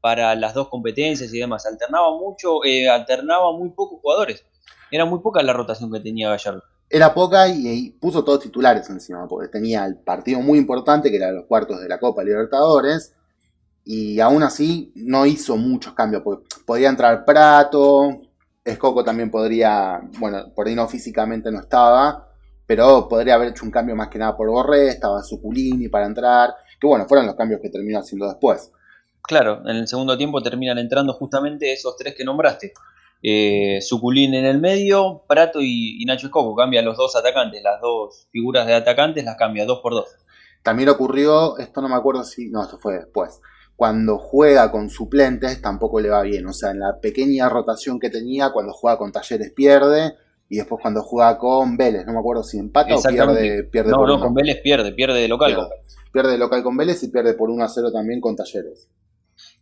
para 0.01 0.35
las 0.35 0.55
dos 0.55 0.69
competencias 0.69 1.33
y 1.33 1.39
demás. 1.39 1.65
Alternaba 1.67 2.11
mucho, 2.19 2.65
eh, 2.65 2.89
alternaba 2.89 3.53
muy 3.53 3.71
pocos 3.71 4.01
jugadores. 4.01 4.45
Era 4.91 5.05
muy 5.05 5.21
poca 5.21 5.43
la 5.43 5.53
rotación 5.53 5.93
que 5.93 6.01
tenía 6.01 6.31
Gallardo. 6.31 6.63
Era 6.91 7.15
poca 7.15 7.49
y, 7.49 7.91
puso 8.01 8.25
todos 8.25 8.41
titulares 8.41 8.91
encima, 8.91 9.27
porque 9.29 9.49
tenía 9.49 9.85
el 9.87 9.97
partido 9.97 10.41
muy 10.41 10.59
importante 10.59 11.11
que 11.11 11.17
era 11.17 11.31
los 11.31 11.47
cuartos 11.47 11.81
de 11.81 11.89
la 11.89 12.01
Copa 12.01 12.25
Libertadores. 12.25 13.15
Y 13.85 14.21
aún 14.21 14.43
así 14.43 14.93
no 14.95 15.27
hizo 15.27 15.57
muchos 15.57 15.95
cambios, 15.95 16.23
porque 16.23 16.45
podía 16.65 16.89
entrar 16.89 17.25
Prato, 17.25 18.23
Escoco 18.65 19.03
también 19.03 19.31
podría, 19.31 20.01
bueno, 20.19 20.53
por 20.55 20.69
ahí 20.69 20.75
no 20.75 20.87
físicamente 20.89 21.51
no 21.51 21.61
estaba, 21.61 22.29
pero 22.67 23.09
podría 23.09 23.35
haber 23.35 23.49
hecho 23.49 23.65
un 23.65 23.73
cambio 23.73 23.97
más 23.97 24.09
que 24.09 24.19
nada 24.19 24.37
por 24.37 24.49
Borré, 24.49 24.89
estaba 24.89 25.23
Suculini 25.23 25.89
para 25.89 26.07
entrar, 26.07 26.55
que 26.81 26.87
bueno, 26.87 27.07
fueron 27.07 27.27
los 27.27 27.35
cambios 27.35 27.61
que 27.61 27.71
terminó 27.71 27.99
haciendo 27.99 28.29
después. 28.29 28.71
Claro, 29.21 29.63
en 29.69 29.77
el 29.77 29.89
segundo 29.89 30.17
tiempo 30.17 30.43
terminan 30.43 30.79
entrando 30.79 31.13
justamente 31.15 31.73
esos 31.73 31.97
tres 31.97 32.15
que 32.15 32.25
nombraste. 32.25 32.73
Eh, 33.25 33.79
en 33.79 34.35
el 34.35 34.61
medio, 34.61 35.23
Prato 35.29 35.61
y, 35.61 36.05
Nacho 36.07 36.27
Escoco, 36.27 36.57
cambia 36.57 36.83
los 36.83 36.97
dos 36.97 37.15
atacantes, 37.15 37.63
las 37.63 37.81
dos 37.81 38.27
figuras 38.33 38.67
de 38.67 38.75
atacantes 38.75 39.25
las 39.25 39.37
cambia 39.37 39.65
dos 39.65 39.81
por 39.81 39.93
dos. 39.93 40.09
También 40.63 40.89
ocurrió, 40.89 41.57
esto 41.59 41.81
no 41.81 41.89
me 41.89 41.95
acuerdo 41.95 42.25
si, 42.25 42.51
no, 42.51 42.63
esto 42.63 42.79
fue 42.79 42.95
después, 42.95 43.41
cuando 43.77 44.19
juega 44.19 44.71
con 44.71 44.91
suplentes 44.91 45.61
tampoco 45.61 46.01
le 46.01 46.11
va 46.11 46.23
bien. 46.23 46.47
O 46.47 46.53
sea, 46.53 46.71
en 46.71 46.81
la 46.81 47.01
pequeña 47.01 47.49
rotación 47.49 47.99
que 47.99 48.11
tenía, 48.11 48.51
cuando 48.51 48.73
juega 48.73 48.99
con 48.99 49.13
Talleres 49.13 49.53
pierde, 49.53 50.15
y 50.49 50.57
después 50.57 50.81
cuando 50.83 51.03
juega 51.03 51.39
con 51.39 51.77
Vélez, 51.77 52.05
no 52.07 52.13
me 52.13 52.19
acuerdo 52.19 52.43
si 52.43 52.59
empata 52.59 52.95
o 52.95 53.03
pierde, 53.03 53.65
pierde 53.65 53.91
no, 53.91 54.07
no, 54.07 54.21
con 54.21 54.35
Vélez 54.35 54.61
pierde, 54.63 54.93
pierde 54.93 55.21
de 55.21 55.29
local. 55.29 55.55
Pierde, 55.55 55.71
pierde 56.13 56.33
de 56.33 56.39
local 56.39 56.63
con 56.63 56.77
Vélez 56.77 57.03
y 57.03 57.09
pierde 57.09 57.35
por 57.35 57.51
1 57.51 57.65
a 57.65 57.69
0 57.69 57.91
también 57.93 58.21
con 58.21 58.37
Talleres 58.37 58.89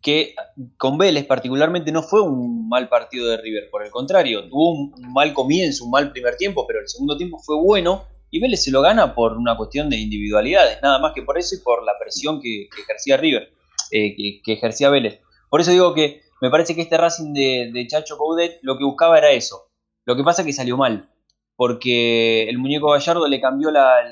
que 0.01 0.35
con 0.77 0.97
Vélez 0.99 1.27
particularmente 1.27 1.93
no 1.93 2.03
fue 2.03 2.23
un 2.23 2.69
mal 2.69 2.89
partido 2.89 3.29
de 3.29 3.37
River, 3.37 3.69
por 3.71 3.85
el 3.85 3.91
contrario, 3.91 4.49
tuvo 4.49 4.73
un 4.73 5.13
mal 5.13 5.35
comienzo, 5.35 5.85
un 5.85 5.91
mal 5.91 6.11
primer 6.13 6.37
tiempo, 6.37 6.67
pero 6.67 6.81
el 6.81 6.89
segundo 6.89 7.17
tiempo 7.17 7.39
fue 7.39 7.57
bueno 7.57 8.05
y 8.31 8.41
Vélez 8.41 8.65
se 8.65 8.71
lo 8.71 8.81
gana 8.81 9.15
por 9.15 9.37
una 9.37 9.57
cuestión 9.57 9.91
de 9.91 9.99
individualidades, 9.99 10.79
nada 10.83 10.99
más 10.99 11.13
que 11.15 11.23
por 11.23 11.37
eso 11.37 11.55
y 11.55 11.59
por 11.59 11.85
la 11.85 11.99
presión 11.99 12.41
que, 12.41 12.69
ejercía 12.83 13.17
River, 13.17 13.53
eh, 13.91 14.43
que, 14.45 14.53
ejercía 14.53 14.91
Vélez. 14.91 15.21
Por 15.49 15.61
eso 15.61 15.71
digo 15.71 15.95
que 15.95 16.23
me 16.41 16.51
parece 16.51 16.75
que 16.75 16.83
este 16.83 16.97
Racing 16.97 17.33
de, 17.33 17.87
Chacho 17.89 18.17
Coudet 18.17 18.59
lo 18.63 18.79
que 18.79 18.85
buscaba 18.85 19.19
era 19.19 19.31
eso. 19.31 19.71
Lo 20.05 20.17
que 20.17 20.25
pasa 20.25 20.43
es 20.43 20.47
que 20.47 20.53
salió 20.53 20.77
mal, 20.77 21.11
porque 21.57 22.49
el 22.49 22.59
muñeco 22.59 22.91
Gallardo 22.91 23.27
le 23.29 23.41
cambió 23.41 23.71
la, 23.71 24.05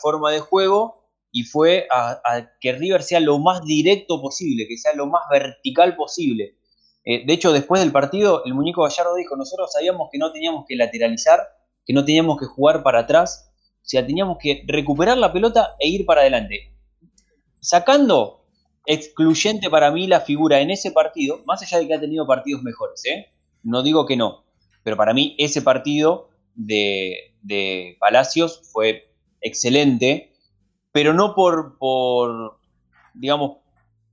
forma 0.00 0.30
de 0.30 0.40
juego 0.40 1.08
y 1.32 1.44
fue 1.44 1.86
a, 1.90 2.50
que 2.60 2.72
River 2.72 3.02
sea 3.02 3.20
lo 3.20 3.38
más 3.38 3.62
directo 3.64 4.20
posible, 4.20 4.66
que 4.66 4.76
sea 4.76 4.94
lo 4.94 5.06
más 5.06 5.22
vertical 5.30 5.96
posible. 5.96 6.56
Eh, 7.04 7.24
de 7.24 7.32
hecho, 7.32 7.52
después 7.52 7.80
del 7.80 7.92
partido, 7.92 8.42
el 8.44 8.54
muñeco 8.54 8.82
Gallardo 8.82 9.14
dijo, 9.14 9.36
nosotros 9.36 9.72
sabíamos 9.72 10.08
que 10.10 10.18
no 10.18 10.32
teníamos 10.32 10.64
que 10.68 10.76
lateralizar, 10.76 11.40
que 11.86 11.94
no 11.94 12.04
teníamos 12.04 12.38
que 12.38 12.46
jugar 12.46 12.82
para 12.82 13.00
atrás, 13.00 13.50
o 13.82 13.88
sea, 13.90 14.06
teníamos 14.06 14.38
que 14.38 14.62
recuperar 14.66 15.16
la 15.16 15.32
pelota 15.32 15.74
e 15.78 15.88
ir 15.88 16.04
para 16.04 16.20
adelante. 16.20 16.76
Sacando 17.60 18.39
excluyente 18.86 19.70
para 19.70 19.90
mí 19.90 20.06
la 20.06 20.20
figura 20.20 20.60
en 20.60 20.70
ese 20.70 20.90
partido, 20.90 21.42
más 21.46 21.62
allá 21.62 21.78
de 21.78 21.86
que 21.86 21.94
ha 21.94 22.00
tenido 22.00 22.26
partidos 22.26 22.62
mejores, 22.62 23.04
¿eh? 23.04 23.26
no 23.62 23.82
digo 23.82 24.06
que 24.06 24.16
no, 24.16 24.44
pero 24.82 24.96
para 24.96 25.14
mí 25.14 25.34
ese 25.38 25.62
partido 25.62 26.30
de, 26.54 27.34
de 27.42 27.96
Palacios 28.00 28.62
fue 28.72 29.04
excelente 29.40 30.30
pero 30.92 31.14
no 31.14 31.34
por, 31.34 31.78
por, 31.78 32.58
digamos, 33.14 33.58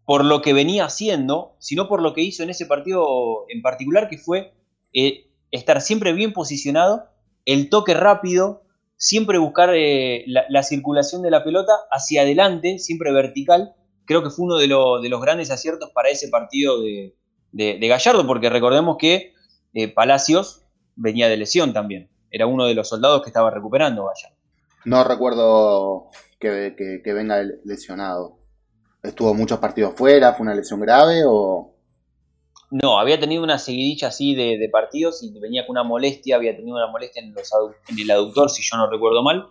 por 0.05 0.23
lo 0.23 0.41
que 0.41 0.53
venía 0.53 0.85
haciendo, 0.85 1.55
sino 1.59 1.87
por 1.87 2.01
lo 2.01 2.13
que 2.13 2.21
hizo 2.21 2.43
en 2.43 2.49
ese 2.49 2.65
partido 2.65 3.45
en 3.49 3.61
particular, 3.61 4.09
que 4.09 4.17
fue 4.17 4.53
eh, 4.93 5.27
estar 5.51 5.81
siempre 5.81 6.13
bien 6.13 6.33
posicionado, 6.33 7.09
el 7.45 7.69
toque 7.69 7.93
rápido, 7.93 8.63
siempre 8.95 9.37
buscar 9.37 9.71
eh, 9.73 10.23
la, 10.27 10.63
circulación 10.63 11.21
de 11.21 11.31
la 11.31 11.43
pelota 11.43 11.73
hacia 11.91 12.21
adelante, 12.21 12.79
siempre 12.79 13.11
vertical. 13.11 13.73
Creo 14.07 14.23
que 14.23 14.29
fue 14.29 14.45
uno 14.45 14.55
de, 14.55 14.67
de 14.67 15.09
los 15.09 15.21
grandes 15.21 15.51
aciertos 15.51 15.91
para 15.93 16.09
ese 16.09 16.29
partido 16.29 16.81
de, 16.81 17.13
Gallardo, 17.87 18.25
porque 18.25 18.49
recordemos 18.49 18.95
que 18.97 19.33
eh, 19.73 19.89
Palacios 19.89 20.63
venía 20.95 21.27
de 21.27 21.35
lesión 21.35 21.73
también. 21.73 22.09
Era 22.31 22.47
uno 22.47 22.65
de 22.65 22.73
los 22.73 22.87
soldados 22.87 23.21
que 23.21 23.29
estaba 23.29 23.51
recuperando 23.51 24.05
Gallardo. 24.05 24.37
No 24.85 25.03
recuerdo 25.03 26.07
que, 26.39 27.01
venga 27.05 27.43
lesionado. 27.65 28.37
¿Estuvo 29.03 29.33
muchos 29.33 29.59
partidos 29.59 29.93
fuera? 29.95 30.33
¿Fue 30.33 30.45
una 30.45 30.55
lesión 30.55 30.79
grave 30.79 31.23
o...? 31.27 31.73
No, 32.71 32.99
había 32.99 33.19
tenido 33.19 33.43
una 33.43 33.59
seguidilla 33.59 34.07
así 34.07 34.35
de, 34.35 34.69
partidos 34.71 35.21
y 35.21 35.37
venía 35.37 35.65
con 35.65 35.73
una 35.73 35.83
molestia, 35.83 36.37
había 36.37 36.55
tenido 36.55 36.77
una 36.77 36.87
molestia 36.87 37.21
en, 37.21 37.33
el 37.99 38.11
aductor, 38.11 38.49
si 38.49 38.63
yo 38.63 38.77
no 38.77 38.89
recuerdo 38.89 39.21
mal. 39.21 39.47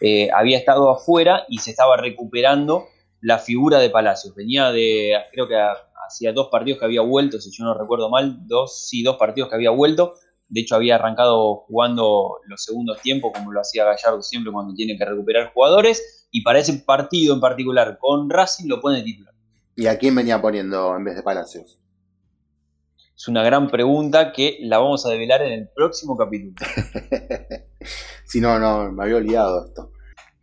Eh, 0.00 0.30
había 0.34 0.58
estado 0.58 0.90
afuera 0.90 1.44
y 1.48 1.58
se 1.58 1.70
estaba 1.70 1.96
recuperando 1.96 2.86
la 3.20 3.38
figura 3.38 3.78
de 3.78 3.90
Palacios. 3.90 4.34
Venía 4.34 4.70
de, 4.70 5.14
creo 5.32 5.48
que 5.48 5.56
hacía 6.06 6.32
dos 6.32 6.48
partidos 6.50 6.78
que 6.78 6.84
había 6.84 7.02
vuelto, 7.02 7.40
si 7.40 7.50
yo 7.50 7.64
no 7.64 7.78
recuerdo 7.78 8.10
mal, 8.10 8.46
dos, 8.46 8.88
sí, 8.88 9.02
dos 9.02 9.16
partidos 9.16 9.48
que 9.48 9.56
había 9.56 9.70
vuelto. 9.70 10.14
De 10.48 10.62
hecho, 10.62 10.74
había 10.74 10.96
arrancado 10.96 11.64
jugando 11.68 12.38
los 12.46 12.64
segundos 12.64 13.00
tiempos, 13.00 13.32
como 13.32 13.52
lo 13.52 13.60
hacía 13.60 13.84
Gallardo 13.84 14.22
siempre 14.22 14.52
cuando 14.52 14.74
tiene 14.74 14.98
que 14.98 15.04
recuperar 15.04 15.52
jugadores 15.52 16.26
y 16.32 16.42
para 16.42 16.58
ese 16.58 16.72
partido 16.74 17.34
en 17.34 17.40
particular 17.40 17.98
con 17.98 18.28
Racing 18.28 18.68
lo 18.68 18.80
pone 18.80 19.02
titular. 19.02 19.34
¿Y 19.76 19.86
a 19.86 19.98
quién 19.98 20.14
venía 20.14 20.40
poniendo 20.40 20.96
en 20.96 21.04
vez 21.04 21.16
de 21.16 21.22
Palacios? 21.22 21.78
Es 23.16 23.28
una 23.28 23.42
gran 23.42 23.68
pregunta 23.68 24.32
que 24.32 24.58
la 24.62 24.78
vamos 24.78 25.04
a 25.04 25.10
develar 25.10 25.42
en 25.42 25.52
el 25.52 25.68
próximo 25.68 26.16
capítulo. 26.16 26.54
si 28.24 28.40
no, 28.40 28.58
no, 28.58 28.90
me 28.90 29.04
había 29.04 29.16
olvidado 29.16 29.66
esto. 29.66 29.92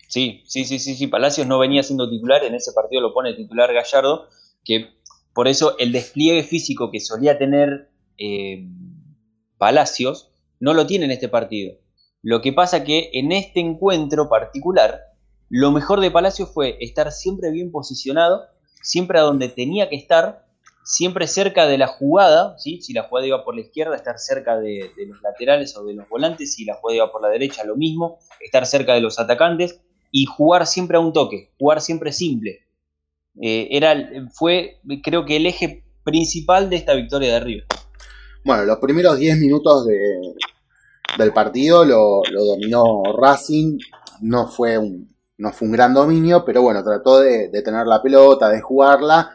Sí, 0.08 0.44
sí, 0.46 0.66
sí, 0.66 0.80
sí, 0.80 0.96
sí. 0.96 1.08
Palacios 1.08 1.48
no 1.48 1.60
venía 1.60 1.84
siendo 1.84 2.10
titular, 2.10 2.44
en 2.44 2.56
ese 2.56 2.72
partido 2.74 3.02
lo 3.02 3.14
pone 3.14 3.34
titular 3.34 3.74
Gallardo, 3.74 4.28
que 4.64 4.98
por 5.34 5.48
eso 5.48 5.78
el 5.78 5.92
despliegue 5.92 6.44
físico 6.44 6.92
que 6.92 7.00
solía 7.00 7.38
tener 7.38 7.92
eh, 8.18 8.68
Palacios 9.58 10.32
no 10.60 10.74
lo 10.74 10.88
tiene 10.88 11.06
en 11.06 11.12
este 11.12 11.30
partido. 11.30 11.78
Lo 12.22 12.42
que 12.42 12.54
pasa 12.54 12.84
que 12.84 13.10
en 13.14 13.32
este 13.32 13.60
encuentro 13.60 14.30
particular 14.30 15.02
lo 15.50 15.72
mejor 15.72 16.02
de 16.02 16.12
Palacio 16.12 16.46
fue 16.46 16.78
estar 16.82 17.12
siempre 17.12 17.52
bien 17.52 17.72
posicionado, 17.72 18.48
siempre 18.82 19.20
a 19.20 19.22
donde 19.22 19.48
tenía 19.48 19.88
que 19.90 19.96
estar, 19.96 20.46
siempre 20.84 21.26
cerca 21.28 21.68
de 21.68 21.78
la 21.78 21.88
jugada, 21.88 22.58
¿sí? 22.58 22.82
si 22.82 22.94
la 22.94 23.04
jugada 23.04 23.28
iba 23.28 23.46
por 23.46 23.56
la 23.56 23.62
izquierda, 23.62 23.96
estar 23.96 24.20
cerca 24.20 24.58
de, 24.58 24.92
los 25.08 25.22
laterales 25.22 25.76
o 25.78 25.86
de 25.86 25.94
los 25.94 26.08
volantes, 26.10 26.54
si 26.54 26.66
la 26.66 26.76
jugada 26.76 26.98
iba 26.98 27.12
por 27.12 27.22
la 27.22 27.30
derecha, 27.30 27.64
lo 27.64 27.78
mismo, 27.78 28.20
estar 28.42 28.66
cerca 28.66 28.94
de 28.94 29.02
los 29.02 29.20
atacantes 29.20 29.80
y 30.12 30.26
jugar 30.26 30.68
siempre 30.68 30.98
a 30.98 31.00
un 31.00 31.14
toque, 31.14 31.52
jugar 31.60 31.82
siempre 31.82 32.12
simple. 32.12 32.60
Eh, 33.42 33.68
era, 33.72 33.96
fue, 34.32 34.80
creo 35.04 35.26
que, 35.26 35.38
el 35.38 35.46
eje 35.46 35.84
principal 36.04 36.70
de 36.70 36.78
esta 36.78 36.94
victoria 36.96 37.34
de 37.34 37.40
River. 37.40 37.66
Bueno, 38.44 38.66
los 38.66 38.78
primeros 38.78 39.20
10 39.20 39.38
minutos 39.38 39.86
del 41.18 41.34
partido 41.34 41.84
lo, 41.84 42.22
lo 42.32 42.46
dominó 42.46 43.04
Racing, 43.18 43.78
no 44.22 44.48
fue 44.48 44.78
un, 44.78 45.10
no 45.38 45.52
fue 45.52 45.68
un 45.68 45.72
gran 45.72 45.94
dominio, 45.94 46.44
pero 46.44 46.62
bueno, 46.62 46.84
trató 46.84 47.20
de, 47.20 47.50
tener 47.64 47.86
la 47.86 48.02
pelota, 48.02 48.50
de 48.50 48.62
jugarla. 48.62 49.32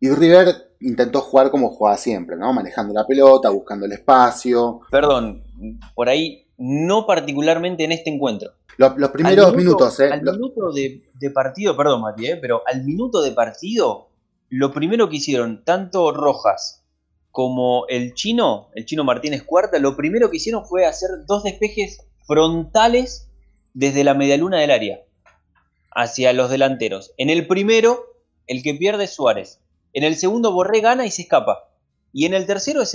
Y 0.00 0.10
River 0.10 0.74
intentó 0.80 1.20
jugar 1.20 1.50
como 1.50 1.70
jugaba 1.70 1.96
siempre, 1.96 2.36
¿no? 2.36 2.52
Manejando 2.52 2.94
la 2.94 3.06
pelota, 3.06 3.50
buscando 3.50 3.86
el 3.86 3.92
espacio. 3.92 4.80
Perdón, 4.90 5.42
por 5.94 6.08
ahí 6.08 6.41
no 6.62 7.06
particularmente 7.06 7.82
en 7.82 7.90
este 7.90 8.08
encuentro. 8.08 8.52
Los, 8.76 9.10
primeros 9.10 9.52
minutos, 9.54 9.98
¿eh? 9.98 10.10
Al 10.12 10.22
minuto 10.22 10.72
de, 10.72 11.30
partido, 11.34 11.76
perdón, 11.76 12.02
Mati, 12.02 12.26
¿eh? 12.26 12.36
pero 12.36 12.62
al 12.66 12.84
minuto 12.84 13.20
de 13.20 13.32
partido, 13.32 14.06
lo 14.48 14.72
primero 14.72 15.08
que 15.08 15.16
hicieron, 15.16 15.64
tanto 15.64 16.12
Rojas 16.12 16.84
como 17.32 17.86
el 17.88 18.14
chino, 18.14 18.68
el 18.76 18.84
chino 18.86 19.02
Martínez 19.02 19.42
Cuarta, 19.42 19.80
lo 19.80 19.96
primero 19.96 20.30
que 20.30 20.36
hicieron 20.36 20.64
fue 20.64 20.86
hacer 20.86 21.10
dos 21.26 21.42
despejes 21.42 22.06
frontales 22.26 23.28
desde 23.74 24.04
la 24.04 24.14
medialuna 24.14 24.60
del 24.60 24.70
área 24.70 25.00
hacia 25.90 26.32
los 26.32 26.48
delanteros. 26.48 27.12
En 27.16 27.28
el 27.28 27.48
primero, 27.48 28.04
el 28.46 28.62
que 28.62 28.74
pierde 28.74 29.04
es 29.04 29.14
Suárez. 29.14 29.60
En 29.92 30.04
el 30.04 30.14
segundo, 30.14 30.52
Borré 30.52 30.80
gana 30.80 31.06
y 31.06 31.10
se 31.10 31.22
escapa. 31.22 31.71
Y 32.12 32.26
en 32.26 32.34
el 32.34 32.46
tercero 32.46 32.82
es 32.82 32.94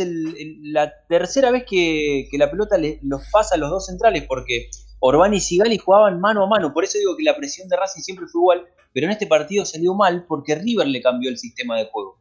la 0.61 0.93
tercera 1.07 1.49
vez 1.49 1.63
que, 1.67 2.29
la 2.33 2.51
pelota 2.51 2.77
los 3.01 3.23
pasa 3.31 3.55
a 3.55 3.57
los 3.57 3.69
dos 3.69 3.87
centrales, 3.87 4.25
porque 4.27 4.69
Orbán 4.99 5.33
y 5.33 5.39
Sigali 5.39 5.77
jugaban 5.77 6.19
mano 6.19 6.43
a 6.43 6.47
mano. 6.47 6.73
Por 6.73 6.83
eso 6.83 6.99
digo 6.99 7.17
que 7.17 7.23
la 7.23 7.35
presión 7.35 7.67
de 7.67 7.75
Racing 7.77 8.01
siempre 8.01 8.27
fue 8.27 8.41
igual, 8.41 8.65
pero 8.93 9.07
en 9.07 9.11
este 9.11 9.25
partido 9.25 9.65
salió 9.65 9.95
mal 9.95 10.25
porque 10.27 10.55
River 10.55 10.87
le 10.87 11.01
cambió 11.01 11.29
el 11.29 11.37
sistema 11.37 11.77
de 11.77 11.89
juego. 11.91 12.19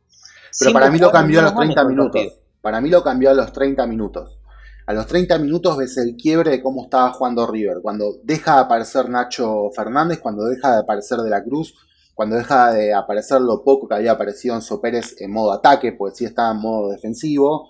Pero 0.59 0.73
para 0.73 0.91
mí 0.91 0.99
lo 0.99 1.11
cambió 1.11 1.41
a 1.41 1.43
los 1.43 1.55
30 1.55 1.85
minutos. 1.85 2.33
Para 2.63 2.81
mí 2.81 2.89
lo 2.89 3.03
cambió 3.03 3.31
a 3.31 3.35
los 3.35 3.53
30 3.53 3.87
minutos. 3.87 4.39
A 4.87 4.93
los 4.93 5.07
30 5.07 5.39
minutos 5.39 5.77
ves 5.77 5.99
el 5.99 6.17
quiebre 6.17 6.53
de 6.53 6.63
cómo 6.63 6.85
estaba 6.85 7.13
jugando 7.13 7.47
River. 7.47 7.79
Cuando 7.83 8.19
deja 8.23 8.55
de 8.55 8.61
aparecer 8.63 9.11
Nacho 9.11 9.71
Fernández, 9.75 10.21
cuando 10.21 10.45
deja 10.45 10.73
de 10.73 10.79
aparecer 10.81 11.19
De 11.19 11.29
la 11.29 11.43
Cruz, 11.43 11.75
cuando 12.17 12.37
deja 12.37 12.73
de 12.73 12.95
aparecer 12.95 13.43
lo 13.43 13.63
poco 13.63 13.87
que 13.87 13.95
había 13.95 14.13
aparecido 14.13 14.57
en 14.57 14.81
Pérez 14.81 15.21
en 15.21 15.31
modo 15.31 15.53
ataque, 15.53 15.93
pues 15.93 16.17
sí 16.17 16.25
estaba 16.25 16.53
en 16.53 16.63
modo 16.63 16.89
defensivo. 16.89 17.69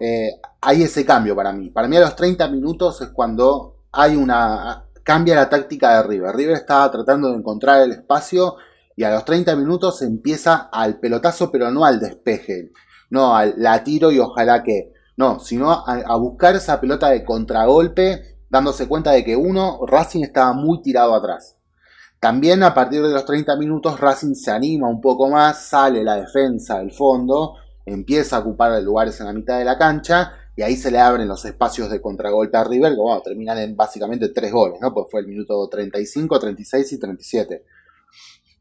Eh, 0.00 0.40
hay 0.60 0.82
ese 0.82 1.06
cambio 1.06 1.36
para 1.36 1.52
mí. 1.52 1.70
Para 1.70 1.86
mí 1.86 1.96
a 1.96 2.00
los 2.00 2.16
30 2.16 2.48
minutos 2.48 3.00
es 3.00 3.10
cuando 3.10 3.76
hay 3.92 4.16
una... 4.16 4.88
cambia 5.04 5.36
la 5.36 5.48
táctica 5.48 6.02
de 6.02 6.08
River. 6.08 6.34
River 6.34 6.56
estaba 6.56 6.90
tratando 6.90 7.30
de 7.30 7.36
encontrar 7.36 7.82
el 7.82 7.92
espacio 7.92 8.56
y 8.96 9.04
a 9.04 9.10
los 9.10 9.24
30 9.24 9.54
minutos 9.54 10.02
empieza 10.02 10.68
al 10.72 10.98
pelotazo, 10.98 11.52
pero 11.52 11.70
no 11.70 11.84
al 11.84 12.00
despeje. 12.00 12.72
No, 13.10 13.36
al 13.36 13.54
la 13.56 13.84
tiro 13.84 14.10
y 14.10 14.18
ojalá 14.18 14.64
que 14.64 14.94
no, 15.16 15.38
sino 15.38 15.70
a, 15.70 16.16
buscar 16.16 16.56
esa 16.56 16.80
pelota 16.80 17.08
de 17.10 17.24
contragolpe, 17.24 18.40
dándose 18.50 18.88
cuenta 18.88 19.12
de 19.12 19.24
que 19.24 19.36
uno, 19.36 19.78
Racing 19.86 20.24
estaba 20.24 20.54
muy 20.54 20.82
tirado 20.82 21.14
atrás. 21.14 21.55
También 22.20 22.62
a 22.62 22.74
partir 22.74 23.02
de 23.02 23.10
los 23.10 23.24
30 23.24 23.56
minutos 23.56 24.00
Racing 24.00 24.34
se 24.34 24.50
anima 24.50 24.88
un 24.88 25.00
poco 25.00 25.28
más, 25.28 25.68
sale 25.68 26.02
la 26.02 26.16
defensa 26.16 26.78
del 26.78 26.92
fondo, 26.92 27.54
empieza 27.84 28.36
a 28.36 28.40
ocupar 28.40 28.82
lugares 28.82 29.20
en 29.20 29.26
la 29.26 29.32
mitad 29.32 29.58
de 29.58 29.64
la 29.64 29.78
cancha 29.78 30.32
y 30.56 30.62
ahí 30.62 30.76
se 30.76 30.90
le 30.90 30.98
abren 30.98 31.28
los 31.28 31.44
espacios 31.44 31.90
de 31.90 32.00
contragolpe 32.00 32.56
a 32.56 32.64
River, 32.64 32.94
que 32.94 33.00
bueno, 33.00 33.20
terminan 33.20 33.58
en 33.58 33.76
básicamente 33.76 34.30
tres 34.30 34.50
goles, 34.50 34.80
¿no? 34.80 34.94
Pues 34.94 35.06
fue 35.10 35.20
el 35.20 35.26
minuto 35.26 35.68
35, 35.68 36.40
36 36.40 36.92
y 36.92 36.98
37. 36.98 37.64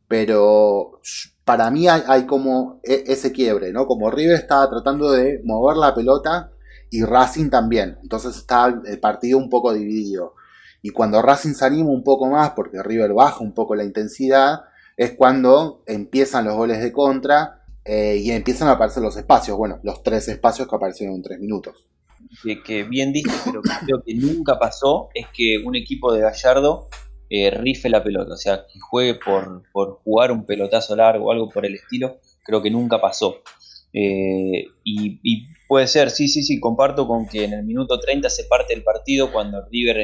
pero 0.08 1.00
para 1.46 1.72
mí 1.72 1.88
hay, 1.88 2.26
como 2.26 2.82
e, 2.84 3.06
ese 3.08 3.32
quiebre, 3.32 3.72
¿no? 3.72 3.88
Como 3.88 4.12
River 4.12 4.36
estaba 4.36 4.70
tratando 4.70 5.12
de 5.12 5.42
mover 5.46 5.78
la 5.78 5.96
pelota 5.96 6.52
y 6.90 7.04
Racing 7.04 7.50
también. 7.50 7.98
Entonces 8.02 8.36
está 8.36 8.82
el 8.86 9.00
partido 9.00 9.38
un 9.38 9.50
poco 9.50 9.74
dividido. 9.74 10.34
Y 10.86 10.92
cuando 10.92 11.20
Racing 11.20 11.54
se 11.54 11.66
anima 11.66 11.90
un 11.90 12.04
poco 12.04 12.28
más, 12.28 12.52
porque 12.52 12.84
River 12.84 13.12
baja 13.14 13.40
un 13.40 13.56
poco 13.56 13.74
la 13.74 13.84
intensidad, 13.84 14.66
es 14.96 15.14
cuando 15.14 15.82
empiezan 15.88 16.46
los 16.46 16.56
goles 16.56 16.80
de 16.80 16.92
contra 16.92 17.64
eh, 17.84 18.22
y 18.22 18.30
empiezan 18.30 18.68
a 18.68 18.74
aparecer 18.74 19.02
los 19.02 19.18
espacios. 19.18 19.58
Bueno, 19.58 19.80
los 19.82 20.04
tres 20.04 20.28
espacios 20.28 20.68
que 20.68 20.76
aparecieron 20.76 21.16
en 21.16 21.24
tres 21.24 21.40
minutos. 21.40 21.88
Que, 22.68 22.84
bien 22.84 23.12
dice, 23.12 23.32
pero 23.46 23.64
creo 23.64 24.04
que 24.06 24.14
nunca 24.14 24.60
pasó 24.60 25.10
es 25.16 25.26
que 25.34 25.58
un 25.58 25.76
equipo 25.76 26.14
de 26.14 26.22
Gallardo 26.22 26.88
eh, 27.32 27.50
rife 27.50 27.90
la 27.90 28.04
pelota, 28.04 28.36
o 28.36 28.38
sea, 28.38 28.68
que 28.72 28.80
juegue 28.80 29.16
por, 29.16 29.64
por 29.72 30.02
jugar 30.04 30.32
un 30.32 30.46
pelotazo 30.46 30.96
largo 30.96 31.26
o 31.26 31.32
algo 31.32 31.50
por 31.50 31.66
el 31.66 31.74
estilo, 31.74 32.20
creo 32.44 32.62
que 32.62 32.70
nunca 32.70 33.02
pasó. 33.02 33.42
Eh, 33.98 34.68
y, 34.84 35.48
puede 35.68 35.88
ser, 35.88 36.12
sí, 36.12 36.28
sí, 36.28 36.44
sí, 36.44 36.60
comparto 36.60 37.08
con 37.08 37.28
que 37.28 37.46
en 37.46 37.54
el 37.54 37.64
minuto 37.64 37.98
30 38.00 38.30
se 38.30 38.44
parte 38.44 38.74
el 38.74 38.84
partido 38.84 39.32
cuando 39.32 39.66
River 39.72 39.98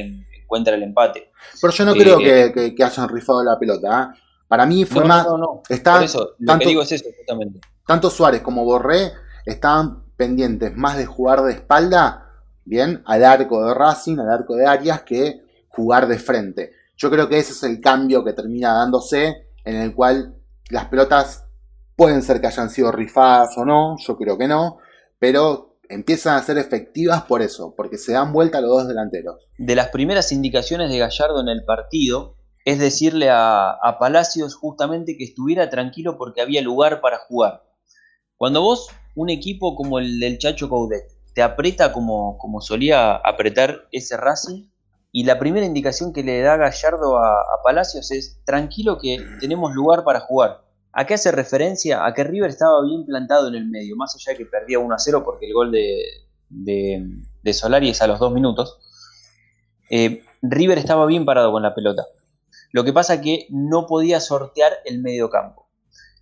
encuentra 0.52 0.76
el 0.76 0.84
empate. 0.84 1.32
Pero 1.62 1.72
yo 1.72 1.86
no 1.86 1.94
creo 1.94 2.20
eh, 2.20 2.74
que, 2.76 2.84
hayan 2.84 3.08
rifado 3.08 3.42
la 3.42 3.58
pelota. 3.58 4.14
Para 4.50 4.66
mí 4.66 4.84
fue 4.84 5.06
más. 5.06 5.26
No, 5.26 5.38
no, 5.38 5.62
Por 5.62 6.04
eso, 6.04 6.36
lo 6.40 6.60
que 6.60 6.66
digo 6.66 6.82
es 6.82 6.92
eso, 6.92 7.06
justamente. 7.18 7.62
Tanto 7.88 8.10
Suárez 8.10 8.42
como 8.42 8.66
Borré 8.66 9.14
estaban 9.46 10.04
pendientes 10.18 10.76
más 10.76 10.98
de 10.98 11.06
jugar 11.06 11.42
de 11.44 11.54
espalda, 11.54 12.30
bien, 12.66 13.02
al 13.06 13.24
arco 13.24 13.66
de 13.66 13.74
Racing, 13.74 14.20
al 14.20 14.30
arco 14.30 14.56
de 14.56 14.68
Arias, 14.68 15.04
que 15.04 15.42
jugar 15.70 16.08
de 16.08 16.20
frente. 16.20 16.74
Yo 16.98 17.10
creo 17.10 17.30
que 17.30 17.40
ese 17.40 17.54
es 17.54 17.64
el 17.64 17.80
cambio 17.80 18.24
que 18.24 18.34
termina 18.34 18.74
dándose, 18.74 19.48
en 19.64 19.76
el 19.78 19.96
cual 19.96 20.36
las 20.70 20.86
pelotas 20.86 21.46
pueden 21.96 22.22
ser 22.22 22.42
que 22.42 22.48
hayan 22.48 22.70
sido 22.70 22.92
rifadas 22.92 23.58
o 23.58 23.66
no, 23.66 23.96
yo 23.98 24.18
creo 24.18 24.38
que 24.38 24.48
no, 24.48 24.78
pero 25.18 25.71
empiezan 25.92 26.36
a 26.36 26.44
ser 26.44 26.58
efectivas 26.58 27.24
por 27.24 27.42
eso, 27.42 27.74
porque 27.76 27.98
se 27.98 28.14
dan 28.14 28.34
vuelta 28.34 28.62
los 28.62 28.70
dos 28.70 28.88
delanteros. 28.88 29.48
De 29.58 29.76
las 29.76 29.90
primeras 29.90 30.32
indicaciones 30.32 30.90
de 30.90 30.98
Gallardo 30.98 31.42
en 31.42 31.50
el 31.50 31.64
partido 31.64 32.36
es 32.66 32.80
decirle 32.80 33.30
a, 33.32 33.78
Palacios 34.00 34.56
justamente 34.56 35.18
que 35.18 35.24
estuviera 35.24 35.70
tranquilo 35.70 36.18
porque 36.18 36.42
había 36.42 36.62
lugar 36.62 37.02
para 37.02 37.20
jugar. 37.20 37.64
Cuando 38.38 38.62
vos, 38.62 38.90
un 39.16 39.30
equipo 39.30 39.76
como 39.76 40.00
el 40.00 40.20
del 40.20 40.38
Chacho 40.38 40.70
Coudet, 40.70 41.04
te 41.34 41.42
aprieta 41.44 41.94
como, 41.94 42.38
como 42.38 42.62
solía 42.62 43.16
apretar 43.16 43.88
ese 43.92 44.18
Racing, 44.18 44.72
y 45.12 45.26
la 45.26 45.40
primera 45.40 45.66
indicación 45.66 46.14
que 46.14 46.24
le 46.24 46.42
da 46.42 46.56
Gallardo 46.56 47.18
a, 47.18 47.62
Palacios 47.64 48.12
es 48.12 48.42
tranquilo 48.46 48.98
que 48.98 49.24
tenemos 49.40 49.74
lugar 49.74 50.04
para 50.04 50.22
jugar. 50.22 50.64
¿A 50.94 51.06
qué 51.06 51.14
hace 51.14 51.32
referencia? 51.32 52.06
A 52.06 52.14
que 52.14 52.24
River 52.24 52.50
estaba 52.50 52.84
bien 52.84 53.06
plantado 53.06 53.48
en 53.48 53.56
el 53.56 53.66
medio, 53.66 53.96
más 53.96 54.16
allá 54.16 54.34
de 54.34 54.40
que 54.40 54.46
perdía 54.46 54.80
1 54.80 54.94
a 54.94 55.00
0 55.00 55.24
porque 55.24 55.48
el 55.48 55.54
gol 55.54 55.72
de, 55.72 57.54
Solari 57.54 57.90
es 57.90 58.02
a 58.02 58.08
los 58.08 58.20
dos 58.20 58.34
minutos. 58.34 58.78
Eh, 59.90 60.24
River 60.42 60.78
estaba 60.78 61.06
bien 61.06 61.26
parado 61.26 61.52
con 61.52 61.64
la 61.64 61.74
pelota. 61.74 62.04
Lo 62.72 62.84
que 62.84 62.94
pasa 62.94 63.22
que 63.22 63.48
no 63.50 63.86
podía 63.86 64.20
sortear 64.20 64.74
el 64.86 65.02
medio 65.02 65.30
campo. 65.30 65.68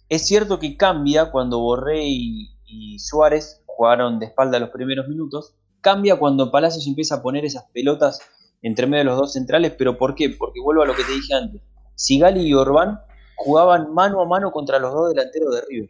Es 0.07 0.25
cierto 0.25 0.59
que 0.59 0.77
cambia 0.77 1.31
cuando 1.31 1.59
Borré 1.59 2.03
y, 2.05 2.55
Suárez 2.99 3.63
jugaron 3.65 4.19
de 4.19 4.27
espalda 4.27 4.59
los 4.59 4.69
primeros 4.69 5.07
minutos. 5.07 5.55
Cambia 5.81 6.17
cuando 6.17 6.51
Palacios 6.51 6.85
empieza 6.85 7.15
a 7.15 7.21
poner 7.21 7.45
esas 7.45 7.65
pelotas 7.73 8.19
entre 8.61 8.85
medio 8.85 8.99
de 8.99 9.05
los 9.05 9.17
dos 9.17 9.33
centrales, 9.33 9.73
pero 9.77 9.97
¿por 9.97 10.13
qué? 10.13 10.29
Porque 10.29 10.59
vuelvo 10.59 10.83
a 10.83 10.85
lo 10.85 10.95
que 10.95 11.03
te 11.03 11.13
dije 11.13 11.33
antes. 11.33 11.61
Sigali 11.95 12.41
y 12.41 12.53
Orbán 12.53 12.99
jugaban 13.39 13.93
mano 13.93 14.21
a 14.21 14.25
mano 14.25 14.51
contra 14.51 14.79
los 14.79 14.93
dos 14.93 15.09
delanteros 15.09 15.55
de 15.55 15.61
River. 15.67 15.89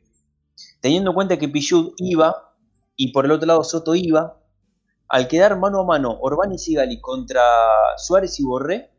Teniendo 0.82 1.12
en 1.12 1.16
cuenta 1.16 1.38
que 1.38 1.50
Pichud 1.50 1.94
iba 1.98 2.54
y 2.96 3.12
por 3.12 3.26
el 3.26 3.32
otro 3.32 3.48
lado 3.48 3.64
Soto 3.64 3.96
iba, 3.96 4.38
al 5.08 5.28
quedar 5.28 5.58
mano 5.58 5.80
a 5.80 5.86
mano 5.86 6.18
Orbán 6.22 6.54
y 6.54 6.60
Sigali 6.60 7.02
contra 7.02 7.42
Suárez 7.98 8.40
y 8.40 8.44
Borré, 8.44 8.92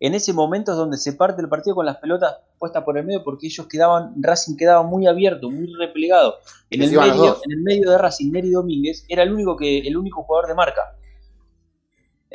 en 0.00 0.14
ese 0.14 0.32
momento 0.32 0.70
es 0.72 0.78
donde 0.78 0.96
se 0.96 1.14
parte 1.14 1.42
el 1.42 1.48
partido 1.48 1.74
con 1.74 1.86
las 1.86 1.96
pelotas 1.96 2.36
puestas 2.56 2.84
por 2.84 2.96
el 2.96 3.04
medio 3.04 3.24
porque 3.24 3.48
ellos 3.48 3.66
quedaban, 3.66 4.14
Racing 4.20 4.56
quedaba 4.56 4.84
muy 4.84 5.08
abierto, 5.08 5.50
muy 5.50 5.72
replegado. 5.74 6.36
En 6.70 6.82
el, 6.82 6.92
medio, 6.92 7.36
en 7.44 7.52
el 7.52 7.62
medio 7.62 7.90
de 7.90 7.98
Racing, 7.98 8.30
Neri 8.30 8.50
Domínguez 8.50 9.04
era 9.08 9.24
el 9.24 9.32
único, 9.32 9.56
que, 9.56 9.80
el 9.80 9.96
único 9.96 10.22
jugador 10.22 10.48
de 10.48 10.54
marca. 10.54 10.94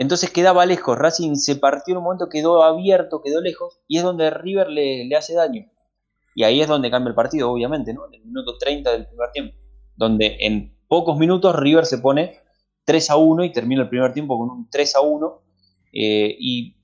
Entonces 0.03 0.31
quedaba 0.31 0.65
lejos, 0.65 0.97
Racing 0.97 1.35
se 1.35 1.55
partió 1.55 1.93
en 1.93 1.99
un 1.99 2.03
momento, 2.03 2.27
quedó 2.27 2.61
abierto, 2.61 3.21
quedó 3.21 3.39
lejos, 3.39 3.79
y 3.87 3.99
es 3.99 4.03
donde 4.03 4.29
River 4.31 4.67
le, 4.67 5.09
hace 5.15 5.33
daño. 5.33 5.65
Y 6.35 6.43
ahí 6.43 6.59
es 6.59 6.67
donde 6.67 6.91
cambia 6.91 7.07
el 7.07 7.15
partido, 7.15 7.49
obviamente, 7.49 7.93
¿no? 7.93 8.05
En 8.07 8.15
el 8.15 8.25
minuto 8.25 8.57
30 8.57 8.91
del 8.91 9.07
primer 9.07 9.31
tiempo, 9.31 9.55
donde 9.95 10.35
en 10.41 10.77
pocos 10.89 11.17
minutos 11.17 11.55
River 11.55 11.85
se 11.85 11.99
pone 11.99 12.37
3 12.83 13.11
a 13.11 13.15
1 13.15 13.45
y 13.45 13.53
termina 13.53 13.83
el 13.83 13.87
primer 13.87 14.11
tiempo 14.11 14.37
con 14.37 14.49
un 14.49 14.69
3 14.69 14.93
a 14.93 14.99
1. 14.99 15.41
Eh, 15.93 16.35
y, 16.37 16.75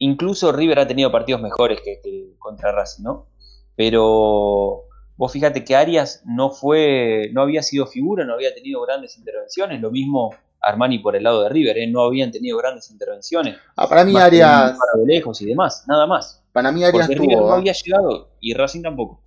incluso 0.00 0.50
River 0.50 0.80
ha 0.80 0.88
tenido 0.88 1.12
partidos 1.12 1.40
mejores 1.40 1.80
que, 1.80 2.00
que, 2.02 2.34
contra 2.40 2.72
Racing, 2.72 3.04
¿no? 3.04 3.28
Pero 3.76 4.82
vos 5.16 5.30
fíjate 5.30 5.64
que 5.64 5.76
Arias 5.76 6.24
no 6.26 6.50
fue, 6.50 7.30
no 7.32 7.42
había 7.42 7.62
sido 7.62 7.86
figura, 7.86 8.24
no 8.24 8.34
había 8.34 8.52
tenido 8.52 8.80
grandes 8.82 9.16
intervenciones, 9.16 9.80
lo 9.80 9.92
mismo 9.92 10.34
Armani 10.60 10.98
por 10.98 11.16
el 11.16 11.22
lado 11.22 11.42
de 11.42 11.48
River, 11.48 11.78
¿eh? 11.78 11.86
no 11.86 12.02
habían 12.02 12.30
tenido 12.30 12.58
grandes 12.58 12.90
intervenciones. 12.90 13.56
Ah, 13.76 13.88
para 13.88 14.04
mí 14.04 14.16
Arias. 14.16 14.76
Para 14.78 15.00
de 15.00 15.06
lejos 15.06 15.40
y 15.40 15.46
demás, 15.46 15.84
nada 15.86 16.06
más. 16.06 16.42
Para 16.52 16.72
mí 16.72 16.84
Arias 16.84 17.06
tuvo. 17.06 17.18
River 17.18 17.38
no 17.38 17.52
había 17.52 17.72
llegado 17.72 18.30
y 18.40 18.54
Racing 18.54 18.82
tampoco. 18.82 19.22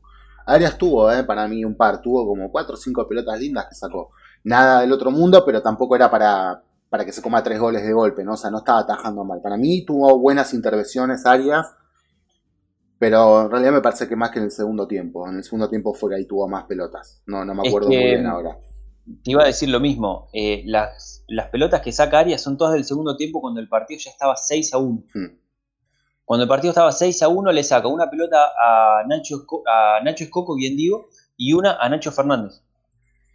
Arias 0.45 0.77
tuvo, 0.77 1.11
eh, 1.11 1.23
para 1.23 1.47
mí, 1.47 1.63
un 1.63 1.75
par. 1.75 2.01
Tuvo 2.01 2.25
como 2.27 2.51
cuatro 2.51 2.73
o 2.73 2.77
cinco 2.77 3.07
pelotas 3.07 3.39
lindas 3.39 3.67
que 3.69 3.75
sacó. 3.75 4.11
Nada 4.43 4.81
del 4.81 4.91
otro 4.91 5.11
mundo, 5.11 5.43
pero 5.45 5.61
tampoco 5.61 5.95
era 5.95 6.09
para, 6.09 6.63
para 6.89 7.05
que 7.05 7.11
se 7.11 7.21
coma 7.21 7.43
tres 7.43 7.59
goles 7.59 7.83
de 7.83 7.93
golpe, 7.93 8.23
¿no? 8.23 8.33
O 8.33 8.37
sea, 8.37 8.49
no 8.49 8.57
estaba 8.57 8.79
atajando 8.79 9.23
mal. 9.23 9.39
Para 9.41 9.55
mí 9.55 9.85
tuvo 9.85 10.19
buenas 10.19 10.53
intervenciones 10.53 11.25
Arias, 11.25 11.67
pero 12.97 13.43
en 13.43 13.51
realidad 13.51 13.71
me 13.71 13.81
parece 13.81 14.07
que 14.07 14.15
más 14.15 14.31
que 14.31 14.39
en 14.39 14.45
el 14.45 14.51
segundo 14.51 14.87
tiempo. 14.87 15.27
En 15.29 15.37
el 15.37 15.43
segundo 15.43 15.69
tiempo 15.69 15.93
fue 15.93 16.09
que 16.09 16.15
ahí 16.17 16.25
tuvo 16.25 16.47
más 16.49 16.65
pelotas. 16.65 17.21
No, 17.27 17.45
no 17.45 17.53
me 17.53 17.67
acuerdo 17.67 17.87
muy 17.87 17.97
bien 17.97 18.25
ahora 18.25 18.57
te 19.23 19.31
iba 19.31 19.43
a 19.43 19.47
decir 19.47 19.69
lo 19.69 19.79
mismo. 19.79 20.29
Eh, 20.33 20.63
las, 20.65 21.23
pelotas 21.51 21.81
que 21.81 21.91
saca 21.91 22.19
Arias 22.19 22.41
son 22.41 22.57
todas 22.57 22.73
del 22.73 22.85
segundo 22.85 23.15
tiempo 23.15 23.41
cuando 23.41 23.59
el 23.59 23.67
partido 23.67 23.99
ya 24.03 24.11
estaba 24.11 24.35
6 24.35 24.73
a 24.73 24.77
1. 24.77 25.03
Hmm. 25.13 25.39
Cuando 26.25 26.43
el 26.43 26.49
partido 26.49 26.71
estaba 26.71 26.91
6 26.91 27.23
a 27.23 27.27
1, 27.27 27.51
le 27.51 27.63
saca 27.63 27.87
una 27.87 28.09
pelota 28.09 28.51
a 28.57 29.03
Nacho, 29.07 29.45
a 29.67 29.99
Nacho 30.03 30.23
Escoco, 30.23 30.55
bien 30.55 30.77
digo, 30.77 31.07
y 31.35 31.53
una 31.53 31.75
a 31.75 31.89
Nacho 31.89 32.11
Fernández. 32.11 32.63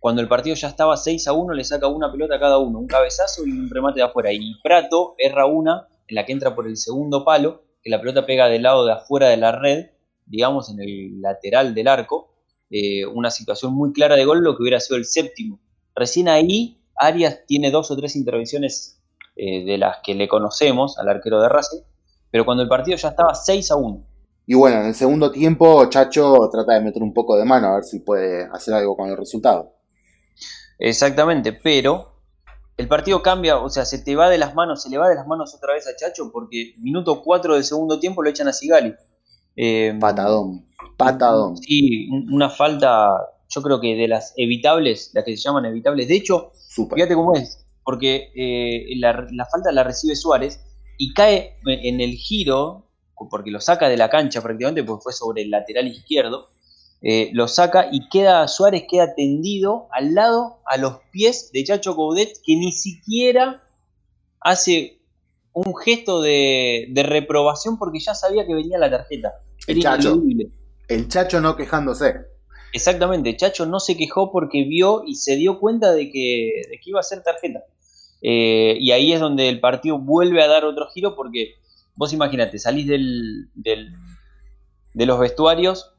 Cuando 0.00 0.22
el 0.22 0.28
partido 0.28 0.54
ya 0.54 0.68
estaba 0.68 0.96
6 0.96 1.26
a 1.28 1.32
1, 1.32 1.52
le 1.52 1.64
saca 1.64 1.88
una 1.88 2.10
pelota 2.10 2.36
a 2.36 2.40
cada 2.40 2.58
uno, 2.58 2.78
un 2.78 2.86
cabezazo 2.86 3.44
y 3.44 3.50
un 3.50 3.68
remate 3.68 4.00
de 4.00 4.06
afuera. 4.06 4.32
Y 4.32 4.54
Prato 4.62 5.14
erra 5.18 5.46
una 5.46 5.88
en 6.06 6.14
la 6.14 6.24
que 6.24 6.32
entra 6.32 6.54
por 6.54 6.66
el 6.66 6.76
segundo 6.76 7.24
palo, 7.24 7.64
que 7.82 7.90
la 7.90 8.00
pelota 8.00 8.24
pega 8.24 8.48
del 8.48 8.62
lado 8.62 8.86
de 8.86 8.92
afuera 8.92 9.28
de 9.28 9.36
la 9.36 9.52
red, 9.52 9.90
digamos 10.24 10.70
en 10.70 10.80
el 10.80 11.20
lateral 11.20 11.74
del 11.74 11.88
arco, 11.88 12.35
eh, 12.70 13.06
una 13.06 13.30
situación 13.30 13.74
muy 13.74 13.92
clara 13.92 14.16
de 14.16 14.24
gol, 14.24 14.42
lo 14.42 14.56
que 14.56 14.62
hubiera 14.62 14.80
sido 14.80 14.96
el 14.96 15.04
séptimo. 15.04 15.60
Recién 15.94 16.28
ahí 16.28 16.80
Arias 16.96 17.40
tiene 17.46 17.70
dos 17.70 17.90
o 17.90 17.96
tres 17.96 18.16
intervenciones 18.16 19.00
eh, 19.36 19.64
de 19.64 19.78
las 19.78 19.98
que 20.02 20.14
le 20.14 20.28
conocemos 20.28 20.98
al 20.98 21.08
arquero 21.08 21.40
de 21.40 21.48
Racing, 21.48 21.82
pero 22.30 22.44
cuando 22.44 22.62
el 22.62 22.68
partido 22.68 22.96
ya 22.96 23.08
estaba 23.08 23.34
6 23.34 23.70
a 23.70 23.76
1. 23.76 24.06
Y 24.46 24.54
bueno, 24.54 24.80
en 24.80 24.86
el 24.86 24.94
segundo 24.94 25.30
tiempo 25.30 25.84
Chacho 25.90 26.48
trata 26.50 26.74
de 26.74 26.80
meter 26.80 27.02
un 27.02 27.12
poco 27.12 27.36
de 27.36 27.44
mano 27.44 27.68
a 27.68 27.74
ver 27.76 27.84
si 27.84 27.98
puede 27.98 28.44
hacer 28.52 28.74
algo 28.74 28.96
con 28.96 29.10
el 29.10 29.16
resultado. 29.16 29.74
Exactamente, 30.78 31.52
pero 31.52 32.16
el 32.76 32.88
partido 32.88 33.22
cambia, 33.22 33.58
o 33.58 33.68
sea, 33.70 33.84
se 33.84 33.98
te 33.98 34.14
va 34.14 34.28
de 34.28 34.38
las 34.38 34.54
manos, 34.54 34.82
se 34.82 34.90
le 34.90 34.98
va 34.98 35.08
de 35.08 35.14
las 35.14 35.26
manos 35.26 35.54
otra 35.54 35.74
vez 35.74 35.86
a 35.86 35.96
Chacho 35.96 36.30
porque 36.32 36.74
minuto 36.78 37.22
4 37.22 37.54
del 37.54 37.64
segundo 37.64 37.98
tiempo 37.98 38.22
lo 38.22 38.30
echan 38.30 38.48
a 38.48 38.52
Sigali. 38.52 38.94
Eh, 39.56 39.96
patadón, 39.98 40.66
patadón. 40.96 41.56
Sí, 41.56 42.08
una 42.10 42.50
falta, 42.50 43.08
yo 43.48 43.62
creo 43.62 43.80
que 43.80 43.94
de 43.96 44.08
las 44.08 44.34
evitables, 44.36 45.10
las 45.14 45.24
que 45.24 45.36
se 45.36 45.42
llaman 45.42 45.64
evitables. 45.64 46.08
De 46.08 46.16
hecho, 46.16 46.52
fíjate 46.94 47.14
cómo 47.14 47.34
es, 47.34 47.64
porque 47.82 48.30
eh, 48.34 48.96
la, 48.96 49.46
falta 49.50 49.72
la 49.72 49.82
recibe 49.84 50.14
Suárez 50.14 50.60
y 50.98 51.14
cae 51.14 51.56
en 51.64 52.00
el 52.00 52.12
giro, 52.12 52.86
porque 53.30 53.50
lo 53.50 53.60
saca 53.60 53.88
de 53.88 53.96
la 53.96 54.10
cancha 54.10 54.42
prácticamente, 54.42 54.84
porque 54.84 55.02
fue 55.02 55.12
sobre 55.12 55.42
el 55.42 55.50
lateral 55.50 55.88
izquierdo. 55.88 56.48
Eh, 57.02 57.30
lo 57.34 57.46
saca 57.46 57.88
y 57.92 58.08
queda 58.08 58.48
Suárez 58.48 58.84
queda 58.90 59.14
tendido 59.14 59.86
al 59.92 60.14
lado, 60.14 60.60
a 60.66 60.76
los 60.76 60.96
pies 61.12 61.50
de 61.52 61.64
Chacho 61.64 61.94
Coudet, 61.94 62.32
que 62.44 62.56
ni 62.56 62.72
siquiera 62.72 63.62
hace 64.40 64.98
un 65.52 65.74
gesto 65.74 66.20
de, 66.20 66.92
reprobación 66.94 67.78
porque 67.78 67.98
ya 67.98 68.14
sabía 68.14 68.46
que 68.46 68.54
venía 68.54 68.78
la 68.78 68.90
tarjeta. 68.90 69.32
El 69.66 69.80
Chacho. 69.80 70.22
El 70.88 71.08
Chacho 71.08 71.40
no 71.40 71.56
quejándose. 71.56 72.26
Exactamente, 72.72 73.36
Chacho 73.36 73.66
no 73.66 73.80
se 73.80 73.96
quejó 73.96 74.30
porque 74.30 74.64
vio 74.64 75.02
y 75.06 75.14
se 75.14 75.36
dio 75.36 75.58
cuenta 75.58 75.92
de 75.92 76.10
que, 76.10 76.62
iba 76.84 77.00
a 77.00 77.02
ser 77.02 77.22
tarjeta. 77.22 77.60
Eh, 78.22 78.76
y 78.80 78.90
ahí 78.92 79.12
es 79.12 79.20
donde 79.20 79.48
el 79.48 79.60
partido 79.60 79.98
vuelve 79.98 80.42
a 80.42 80.48
dar 80.48 80.64
otro 80.64 80.88
giro 80.88 81.14
porque 81.16 81.54
vos 81.94 82.12
imagínate, 82.12 82.58
salís 82.58 82.86
del, 82.86 83.48
de 83.54 85.06
los 85.06 85.18
vestuarios 85.18 85.92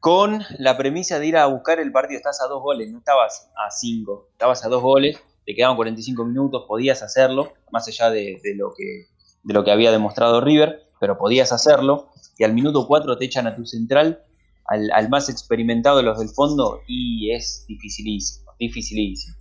con 0.00 0.42
la 0.58 0.76
premisa 0.76 1.20
de 1.20 1.26
ir 1.28 1.36
a 1.36 1.46
buscar 1.46 1.78
el 1.78 1.92
partido. 1.92 2.18
Estás 2.18 2.40
a 2.42 2.48
dos 2.48 2.60
goles, 2.60 2.90
no 2.90 2.98
estabas 2.98 3.50
a 3.56 3.70
cinco, 3.70 4.28
estabas 4.32 4.64
a 4.64 4.68
dos 4.68 4.82
goles, 4.82 5.22
te 5.46 5.54
quedaban 5.54 5.76
45 5.76 6.24
minutos, 6.24 6.64
podías 6.66 7.02
hacerlo, 7.02 7.52
más 7.70 7.86
allá 7.86 8.10
de, 8.10 8.40
lo, 8.56 8.74
que, 8.74 9.06
de 9.44 9.54
lo 9.54 9.64
que 9.64 9.70
había 9.70 9.92
demostrado 9.92 10.40
River, 10.40 10.88
pero 11.02 11.18
podías 11.18 11.50
hacerlo. 11.50 12.10
Y 12.38 12.44
al 12.44 12.54
minuto 12.54 12.86
4 12.86 13.18
te 13.18 13.24
echan 13.24 13.48
a 13.48 13.56
tu 13.56 13.66
central, 13.66 14.22
al, 14.66 15.08
más 15.08 15.28
experimentado 15.28 15.96
de 15.96 16.04
los 16.04 16.16
del 16.20 16.28
fondo, 16.28 16.78
y 16.86 17.32
es 17.32 17.64
dificilísimo, 17.66 18.52
dificilísimo. 18.56 19.36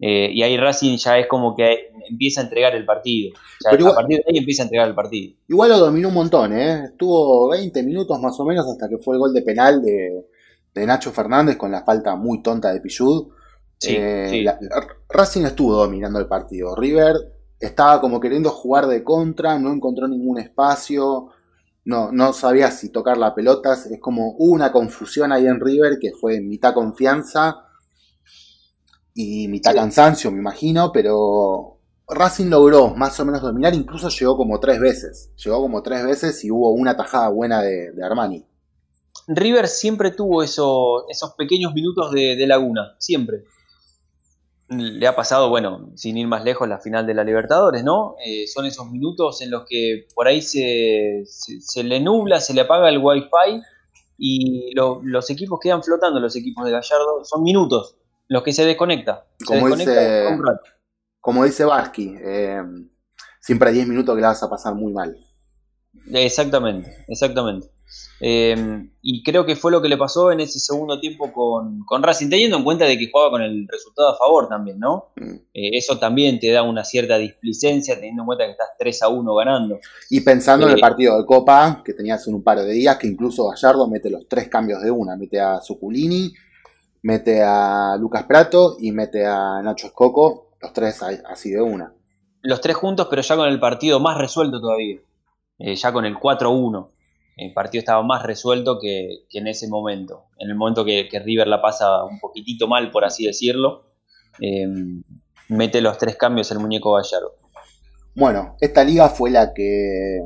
Eh, 0.00 0.30
y 0.32 0.42
ahí 0.42 0.56
Racing 0.56 0.96
ya 0.96 1.16
es 1.16 1.28
como 1.28 1.54
que 1.54 1.90
empieza 2.10 2.40
a 2.40 2.44
entregar 2.44 2.74
el 2.74 2.84
partido. 2.84 3.36
a 3.64 3.94
partir 3.94 4.16
de 4.18 4.24
ahí 4.28 4.38
empieza 4.38 4.62
a 4.62 4.64
entregar 4.64 4.88
el 4.88 4.96
partido. 4.96 5.36
Igual 5.46 5.70
lo 5.70 5.78
dominó 5.78 6.08
un 6.08 6.14
montón, 6.14 6.52
¿eh? 6.58 6.86
Estuvo 6.86 7.50
20 7.50 7.84
minutos 7.84 8.20
más 8.20 8.38
o 8.40 8.44
menos 8.44 8.66
hasta 8.66 8.88
que 8.88 8.98
fue 8.98 9.14
el 9.14 9.20
gol 9.20 9.32
de 9.32 9.42
penal 9.42 9.80
de, 9.80 10.86
Nacho 10.86 11.12
Fernández 11.12 11.56
con 11.56 11.70
la 11.70 11.84
falta 11.84 12.16
muy 12.16 12.42
tonta 12.42 12.72
de 12.72 12.80
Pichud. 12.80 13.28
Eh, 13.86 14.44
Racing 15.08 15.44
estuvo 15.44 15.72
dominando 15.72 16.18
el 16.18 16.26
partido. 16.26 16.74
River 16.74 17.35
estaba 17.60 18.00
como 18.00 18.20
queriendo 18.20 18.50
jugar 18.50 18.86
de 18.86 19.02
contra, 19.02 19.58
no 19.58 19.72
encontró 19.72 20.08
ningún 20.08 20.38
espacio, 20.38 21.30
no, 21.84 22.10
no 22.12 22.32
sabía 22.32 22.70
si 22.70 22.90
tocar 22.90 23.16
la 23.16 23.34
pelota. 23.34 23.74
Es 23.74 24.00
como 24.00 24.32
una 24.32 24.72
confusión 24.72 25.32
ahí 25.32 25.46
en 25.46 25.60
River 25.60 25.98
que 26.00 26.12
fue 26.12 26.40
mitad 26.40 26.74
confianza 26.74 27.62
y 29.14 29.48
mitad 29.48 29.74
cansancio, 29.74 30.30
me 30.30 30.38
imagino, 30.38 30.92
pero 30.92 31.76
Racing 32.08 32.50
logró 32.50 32.94
más 32.94 33.18
o 33.18 33.24
menos 33.24 33.42
dominar, 33.42 33.74
incluso 33.74 34.08
llegó 34.08 34.36
como 34.36 34.60
tres 34.60 34.78
veces. 34.78 35.32
Llegó 35.42 35.60
como 35.60 35.82
tres 35.82 36.04
veces 36.04 36.44
y 36.44 36.50
hubo 36.50 36.70
una 36.70 36.96
tajada 36.96 37.28
buena 37.28 37.62
de, 37.62 37.92
Armani. 38.02 38.44
River 39.26 39.66
siempre 39.66 40.10
tuvo 40.12 40.42
esos 40.42 41.04
pequeños 41.36 41.72
minutos 41.72 42.12
de, 42.12 42.46
laguna, 42.46 42.94
siempre. 42.98 43.42
Le 44.68 45.06
ha 45.06 45.14
pasado, 45.14 45.48
bueno, 45.48 45.90
sin 45.94 46.16
ir 46.16 46.26
más 46.26 46.42
lejos, 46.42 46.68
la 46.68 46.78
final 46.78 47.06
de 47.06 47.14
la 47.14 47.22
Libertadores, 47.22 47.84
¿no? 47.84 48.16
Eh, 48.24 48.46
son 48.48 48.66
esos 48.66 48.90
minutos 48.90 49.40
en 49.40 49.50
los 49.50 49.64
que 49.68 50.08
por 50.14 50.26
ahí 50.26 50.42
se, 50.42 51.22
se, 51.26 51.84
le 51.84 52.00
nubla, 52.00 52.40
se 52.40 52.52
le 52.52 52.62
apaga 52.62 52.88
el 52.88 52.98
wifi 52.98 53.62
y 54.18 54.74
los 54.74 55.30
equipos 55.30 55.60
quedan 55.60 55.84
flotando, 55.84 56.18
los 56.18 56.34
equipos 56.34 56.64
de 56.64 56.72
Gallardo. 56.72 57.24
Son 57.24 57.42
minutos, 57.42 57.96
los 58.28 58.42
que 58.42 58.52
se 58.52 58.64
desconecta. 58.64 59.26
como, 59.46 59.68
dice, 59.68 60.36
como 61.20 61.44
dice 61.44 61.64
Barsky, 61.64 62.16
eh, 62.18 62.62
siempre 63.40 63.68
hay 63.68 63.76
10 63.76 63.88
minutos 63.88 64.16
que 64.16 64.20
la 64.20 64.28
vas 64.28 64.42
a 64.42 64.50
pasar 64.50 64.74
muy 64.74 64.92
mal. 64.92 65.16
Exactamente, 66.12 67.04
exactamente. 67.08 67.68
Eh, 68.20 68.88
y 69.02 69.22
creo 69.22 69.44
que 69.44 69.56
fue 69.56 69.70
lo 69.70 69.82
que 69.82 69.88
le 69.88 69.96
pasó 69.96 70.32
en 70.32 70.40
ese 70.40 70.58
segundo 70.58 70.98
tiempo 70.98 71.32
con, 71.32 71.84
con, 71.84 72.02
Racing, 72.02 72.30
teniendo 72.30 72.56
en 72.56 72.64
cuenta 72.64 72.86
de 72.86 72.96
que 72.98 73.10
jugaba 73.10 73.30
con 73.30 73.42
el 73.42 73.66
resultado 73.68 74.08
a 74.08 74.16
favor 74.16 74.48
también, 74.48 74.78
¿no? 74.78 75.10
Mm. 75.16 75.34
Eh, 75.52 75.70
eso 75.76 75.98
también 75.98 76.40
te 76.40 76.50
da 76.50 76.62
una 76.62 76.84
cierta 76.84 77.18
displicencia, 77.18 77.94
teniendo 77.96 78.22
en 78.22 78.26
cuenta 78.26 78.44
que 78.46 78.52
estás 78.52 78.68
3 78.78 79.02
a 79.02 79.08
1 79.08 79.34
ganando. 79.34 79.78
Y 80.08 80.20
pensando 80.22 80.66
en 80.66 80.74
el 80.74 80.80
partido 80.80 81.18
de 81.18 81.26
Copa, 81.26 81.82
que 81.84 81.92
tenías 81.92 82.26
en 82.26 82.34
un 82.34 82.42
par 82.42 82.58
de 82.58 82.72
días, 82.72 82.96
que 82.96 83.06
incluso 83.06 83.48
Gallardo 83.48 83.86
mete 83.88 84.10
los 84.10 84.26
tres 84.28 84.48
cambios 84.48 84.82
de 84.82 84.90
una, 84.90 85.16
mete 85.16 85.38
a 85.38 85.60
Zuculini, 85.60 86.32
mete 87.02 87.42
a 87.42 87.96
Lucas 87.98 88.24
Prato 88.24 88.76
y 88.80 88.92
mete 88.92 89.26
a 89.26 89.60
Nacho 89.62 89.88
Escoco, 89.88 90.50
los 90.60 90.72
tres 90.72 91.02
así 91.02 91.50
de 91.50 91.60
una. 91.60 91.92
Los 92.42 92.60
tres 92.60 92.76
juntos, 92.76 93.08
pero 93.10 93.22
ya 93.22 93.36
con 93.36 93.48
el 93.48 93.60
partido 93.60 94.00
más 94.00 94.16
resuelto 94.16 94.60
todavía, 94.60 94.98
eh, 95.58 95.76
ya 95.76 95.92
con 95.92 96.04
el 96.06 96.16
4-1. 96.16 96.88
El 97.36 97.52
partido 97.52 97.80
estaba 97.80 98.02
más 98.02 98.22
resuelto 98.22 98.78
que, 98.80 99.26
en 99.30 99.46
ese 99.46 99.68
momento, 99.68 100.24
en 100.38 100.48
el 100.48 100.56
momento 100.56 100.84
que, 100.86 101.08
River 101.12 101.46
la 101.46 101.60
pasa 101.60 102.02
un 102.04 102.18
poquitito 102.18 102.66
mal, 102.66 102.90
por 102.90 103.04
así 103.04 103.26
decirlo, 103.26 103.84
em, 104.40 105.02
mete 105.48 105.82
los 105.82 105.98
tres 105.98 106.16
cambios 106.16 106.50
el 106.50 106.60
muñeco 106.60 106.94
Gallardo. 106.94 107.34
Bueno, 108.14 108.56
esta 108.60 108.82
liga 108.82 109.10
fue 109.10 109.30
la 109.30 109.52
que 109.52 110.20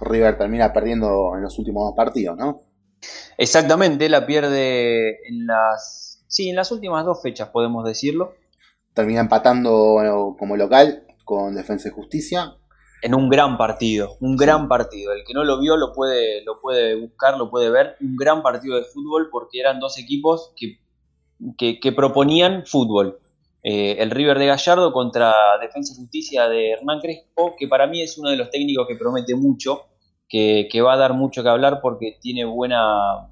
River 0.00 0.38
termina 0.38 0.72
perdiendo 0.72 1.32
en 1.36 1.42
los 1.42 1.58
últimos 1.58 1.84
dos 1.84 1.94
partidos, 1.94 2.38
¿no? 2.38 2.62
Exactamente, 3.36 4.08
la 4.08 4.24
pierde 4.24 5.18
en 5.28 5.46
las, 5.46 6.24
sí, 6.26 6.48
en 6.48 6.56
las 6.56 6.72
últimas 6.72 7.04
dos 7.04 7.20
fechas, 7.22 7.50
podemos 7.50 7.84
decirlo. 7.84 8.32
Termina 8.94 9.20
empatando 9.20 10.34
como 10.38 10.56
local 10.56 11.06
con 11.24 11.54
Defensa 11.54 11.88
y 11.88 11.92
Justicia. 11.92 12.54
En 13.02 13.14
un 13.14 13.28
gran 13.28 13.56
partido, 13.56 14.16
un 14.20 14.36
gran 14.36 14.68
partido. 14.68 15.12
El 15.12 15.24
que 15.24 15.32
no 15.32 15.44
lo 15.44 15.58
vio 15.58 15.76
lo 15.76 15.92
puede, 15.92 16.44
lo 16.44 16.60
puede 16.60 16.96
buscar, 16.96 17.38
lo 17.38 17.50
puede 17.50 17.70
ver. 17.70 17.96
Un 18.00 18.16
gran 18.16 18.42
partido 18.42 18.76
de 18.76 18.84
fútbol 18.84 19.28
porque 19.30 19.60
eran 19.60 19.80
dos 19.80 19.98
equipos 19.98 20.52
que, 20.56 20.78
que, 21.80 21.92
proponían 21.92 22.66
fútbol. 22.66 23.18
Eh, 23.62 23.96
el 23.98 24.10
River 24.10 24.38
de 24.38 24.46
Gallardo 24.46 24.92
contra 24.92 25.34
Defensa 25.60 25.94
y 25.94 26.00
Justicia 26.00 26.48
de 26.48 26.72
Hernán 26.72 27.00
Crespo, 27.00 27.54
que 27.58 27.68
para 27.68 27.86
mí 27.86 28.02
es 28.02 28.18
uno 28.18 28.30
de 28.30 28.36
los 28.36 28.50
técnicos 28.50 28.86
que 28.86 28.96
promete 28.96 29.34
mucho 29.34 29.86
que, 30.30 30.80
va 30.80 30.94
a 30.94 30.96
dar 30.96 31.12
mucho 31.12 31.42
que 31.42 31.48
hablar 31.48 31.80
porque 31.82 32.16
tiene 32.20 32.44
buena, 32.44 33.28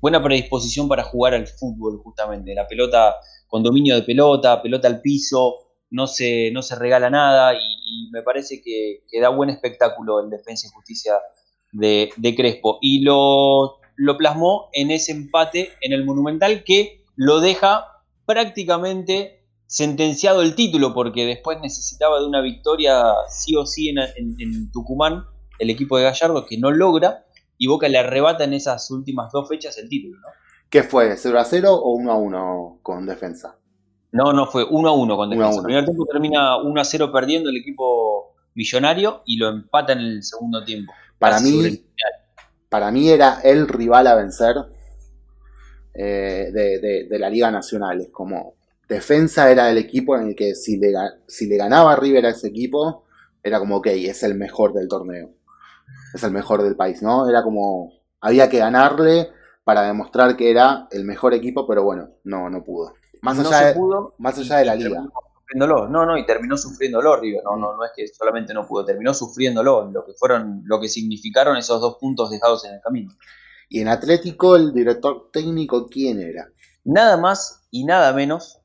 buena 0.00 0.22
predisposición 0.22 0.88
para 0.88 1.04
jugar 1.04 1.34
al 1.34 1.46
fútbol, 1.46 2.00
justamente. 2.02 2.54
La 2.54 2.66
pelota 2.66 3.16
con 3.46 3.62
dominio 3.62 3.94
de 3.94 4.02
pelota, 4.02 4.62
pelota 4.62 4.88
al 4.88 5.00
piso, 5.00 5.56
no 5.90 6.06
se, 6.06 6.50
no 6.52 6.62
se 6.62 6.76
regala 6.76 7.10
nada 7.10 7.54
y, 7.54 8.08
me 8.12 8.22
parece 8.22 8.60
que, 8.62 9.02
da 9.20 9.28
buen 9.28 9.50
espectáculo 9.50 10.20
el 10.20 10.30
Defensa 10.30 10.66
y 10.66 10.70
Justicia 10.70 11.14
de, 11.72 12.34
Crespo. 12.36 12.78
Y 12.80 13.02
lo, 13.02 13.78
lo 13.96 14.16
plasmó 14.16 14.68
en 14.72 14.90
ese 14.90 15.12
empate 15.12 15.70
en 15.80 15.92
el 15.92 16.04
Monumental 16.04 16.64
que 16.64 17.04
lo 17.16 17.40
deja 17.40 17.86
prácticamente 18.26 19.44
sentenciado 19.66 20.42
el 20.42 20.56
título 20.56 20.92
porque 20.94 21.26
después 21.26 21.60
necesitaba 21.60 22.18
de 22.20 22.26
una 22.26 22.40
victoria 22.40 23.02
sí 23.28 23.54
o 23.54 23.66
sí 23.66 23.88
en 23.90 24.72
Tucumán 24.72 25.24
el 25.60 25.70
equipo 25.70 25.96
de 25.96 26.04
Gallardo 26.04 26.46
que 26.46 26.58
no 26.58 26.72
logra 26.72 27.24
y 27.56 27.68
Boca 27.68 27.88
le 27.88 27.98
arrebata 27.98 28.44
en 28.44 28.54
esas 28.54 28.90
últimas 28.90 29.30
dos 29.30 29.48
fechas 29.48 29.76
el 29.78 29.88
título. 29.88 30.18
¿no? 30.18 30.28
¿Qué 30.70 30.82
fue? 30.82 31.14
¿0 31.14 31.38
a 31.38 31.44
0 31.44 31.74
o 31.74 31.90
1 31.94 32.10
a 32.10 32.16
1 32.16 32.78
con 32.82 33.06
defensa? 33.06 33.59
No, 34.12 34.32
no, 34.32 34.46
fue 34.46 34.64
1 34.64 34.88
a 34.88 34.92
1 34.92 35.16
con 35.16 35.30
defensa. 35.30 35.58
El 35.58 35.64
primer 35.64 35.84
tiempo 35.84 36.06
termina 36.06 36.56
1 36.56 36.80
a 36.80 36.84
0 36.84 37.12
perdiendo 37.12 37.50
el 37.50 37.56
equipo 37.56 38.34
millonario 38.54 39.22
y 39.26 39.36
lo 39.36 39.48
empata 39.48 39.92
en 39.92 40.00
el 40.00 40.22
segundo 40.22 40.64
tiempo. 40.64 40.92
Para 41.18 41.40
mí, 41.40 41.84
para 42.68 42.90
mí 42.90 43.08
era 43.08 43.40
el 43.42 43.68
rival 43.68 44.06
a 44.06 44.16
vencer 44.16 44.56
eh, 45.94 46.50
de, 46.52 47.18
la 47.18 47.30
Liga 47.30 47.50
Nacional. 47.50 48.00
Es 48.00 48.10
como 48.10 48.54
defensa 48.88 49.50
era 49.50 49.70
el 49.70 49.78
equipo 49.78 50.16
en 50.16 50.28
el 50.28 50.34
que 50.34 50.54
si 50.54 50.76
le, 50.76 50.92
si 51.28 51.46
le 51.46 51.56
ganaba 51.56 51.94
River 51.94 52.26
a 52.26 52.30
ese 52.30 52.48
equipo, 52.48 53.04
era 53.42 53.58
como, 53.58 53.76
ok, 53.76 53.86
es 53.86 54.22
el 54.24 54.34
mejor 54.34 54.72
del 54.72 54.88
torneo 54.88 55.30
es 56.14 56.22
el 56.22 56.32
mejor 56.32 56.62
del 56.62 56.76
país, 56.76 57.02
¿no? 57.02 57.28
Era 57.28 57.42
como, 57.42 57.92
había 58.20 58.48
que 58.48 58.58
ganarle 58.58 59.30
para 59.64 59.82
demostrar 59.82 60.36
que 60.36 60.50
era 60.50 60.88
el 60.90 61.04
mejor 61.04 61.34
equipo, 61.34 61.66
pero 61.66 61.84
bueno, 61.84 62.10
no, 62.24 62.50
no 62.50 62.64
pudo. 62.64 62.94
Más 63.22 63.38
allá, 63.38 63.72
de, 63.72 63.80
más 64.18 64.38
allá 64.38 64.56
de 64.58 64.64
la 64.64 64.74
liga. 64.74 65.04
No, 65.54 65.88
no, 65.88 66.16
y 66.16 66.24
terminó 66.24 66.56
sufriéndolo 66.56 67.16
River, 67.16 67.42
no, 67.44 67.56
no, 67.56 67.76
no 67.76 67.84
es 67.84 67.90
que 67.94 68.06
solamente 68.06 68.54
no 68.54 68.66
pudo, 68.66 68.84
terminó 68.84 69.12
sufriéndolo, 69.12 69.90
lo 69.90 70.04
que 70.04 70.12
fueron, 70.12 70.62
lo 70.64 70.80
que 70.80 70.88
significaron 70.88 71.56
esos 71.56 71.80
dos 71.80 71.96
puntos 71.98 72.30
dejados 72.30 72.64
en 72.64 72.74
el 72.74 72.80
camino. 72.80 73.12
Y 73.68 73.80
en 73.80 73.88
Atlético, 73.88 74.56
el 74.56 74.72
director 74.72 75.30
técnico, 75.32 75.88
¿quién 75.88 76.20
era? 76.20 76.48
Nada 76.84 77.16
más 77.16 77.66
y 77.70 77.84
nada 77.84 78.12
menos 78.12 78.60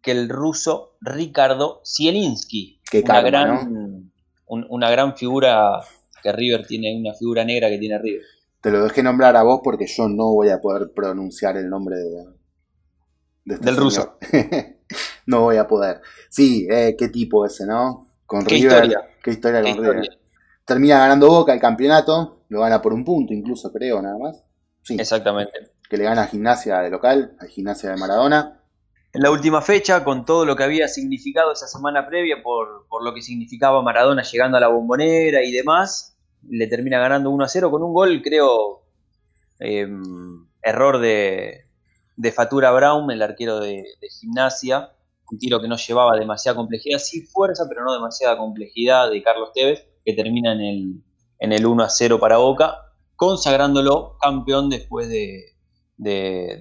que 0.00 0.12
el 0.12 0.28
ruso 0.28 0.96
Ricardo 1.00 1.82
Zielinski. 1.84 2.80
una, 3.04 3.20
gran, 3.22 4.12
una 4.46 4.90
gran 4.90 5.16
figura 5.16 5.80
que 6.22 6.32
River 6.32 6.66
tiene 6.66 6.96
una 6.98 7.14
figura 7.14 7.44
negra 7.44 7.68
que 7.68 7.78
tiene 7.78 7.98
River. 7.98 8.22
Te 8.60 8.70
lo 8.70 8.84
dejé 8.84 9.02
nombrar 9.02 9.36
a 9.36 9.42
vos 9.42 9.60
porque 9.62 9.86
yo 9.86 10.08
no 10.08 10.32
voy 10.32 10.50
a 10.50 10.60
poder 10.60 10.92
pronunciar 10.94 11.56
el 11.56 11.68
nombre 11.68 11.96
de, 11.96 12.26
este 13.44 13.64
del 13.64 13.76
ruso. 13.76 14.18
no 15.26 15.40
voy 15.40 15.56
a 15.56 15.66
poder. 15.66 16.00
Sí, 16.28 16.66
eh, 16.70 16.94
qué 16.98 17.08
tipo 17.08 17.44
ese, 17.44 17.66
¿no? 17.66 18.06
Con 18.26 18.44
¿Qué 18.44 18.56
Historia? 18.56 19.02
Qué 19.22 19.30
historia 19.30 19.62
con 19.62 19.84
River. 19.84 20.18
Termina 20.64 20.98
ganando 20.98 21.28
Boca 21.28 21.52
el 21.52 21.60
campeonato, 21.60 22.44
lo 22.48 22.60
gana 22.60 22.80
por 22.80 22.92
un 22.92 23.04
punto 23.04 23.34
incluso, 23.34 23.72
creo, 23.72 24.00
nada 24.00 24.16
más. 24.18 24.44
Sí. 24.82 24.96
Exactamente. 24.98 25.72
Que 25.88 25.96
le 25.96 26.04
gana 26.04 26.22
a 26.22 26.26
Gimnasia 26.26 26.78
de 26.78 26.90
local, 26.90 27.36
a 27.40 27.46
Gimnasia 27.46 27.90
de 27.90 27.96
Maradona. 27.96 28.60
En 29.12 29.22
la 29.22 29.30
última 29.30 29.60
fecha, 29.60 30.04
con 30.04 30.24
todo 30.24 30.46
lo 30.46 30.56
que 30.56 30.64
había 30.64 30.88
significado 30.88 31.52
esa 31.52 31.66
semana 31.66 32.06
previa 32.06 32.42
por, 32.42 32.86
por 32.88 33.04
lo 33.04 33.12
que 33.12 33.20
significaba 33.20 33.82
Maradona 33.82 34.22
llegando 34.22 34.56
a 34.56 34.60
la 34.60 34.68
bombonera 34.68 35.44
y 35.44 35.52
demás, 35.52 36.16
le 36.48 36.66
termina 36.66 36.98
ganando 36.98 37.30
1 37.30 37.44
a 37.44 37.48
0 37.48 37.70
con 37.70 37.82
un 37.82 37.92
gol, 37.92 38.22
creo, 38.22 38.84
em, 39.58 40.46
error 40.62 40.98
de, 40.98 41.66
de, 42.22 42.32
Fatura 42.32 42.70
Brown, 42.70 43.10
el 43.10 43.22
arquero 43.22 43.60
de, 43.60 43.84
gimnasia, 44.20 44.92
un 45.30 45.38
tiro 45.38 45.60
que 45.60 45.68
no 45.68 45.76
llevaba 45.76 46.16
demasiada 46.16 46.56
complejidad, 46.56 46.98
sí 46.98 47.22
fuerza, 47.22 47.64
pero 47.68 47.84
no 47.84 47.92
demasiada 47.92 48.36
complejidad 48.36 49.10
de 49.10 49.22
Carlos 49.22 49.50
Tevez, 49.54 49.86
que 50.04 50.12
termina 50.14 50.52
en 50.52 50.60
el, 50.60 51.02
en 51.38 51.52
el 51.52 51.66
1 51.66 51.82
a 51.82 51.88
0 51.88 52.18
para 52.20 52.36
Boca, 52.38 52.92
consagrándolo 53.16 54.16
campeón 54.20 54.68
después 54.68 55.08
de, 55.08 55.54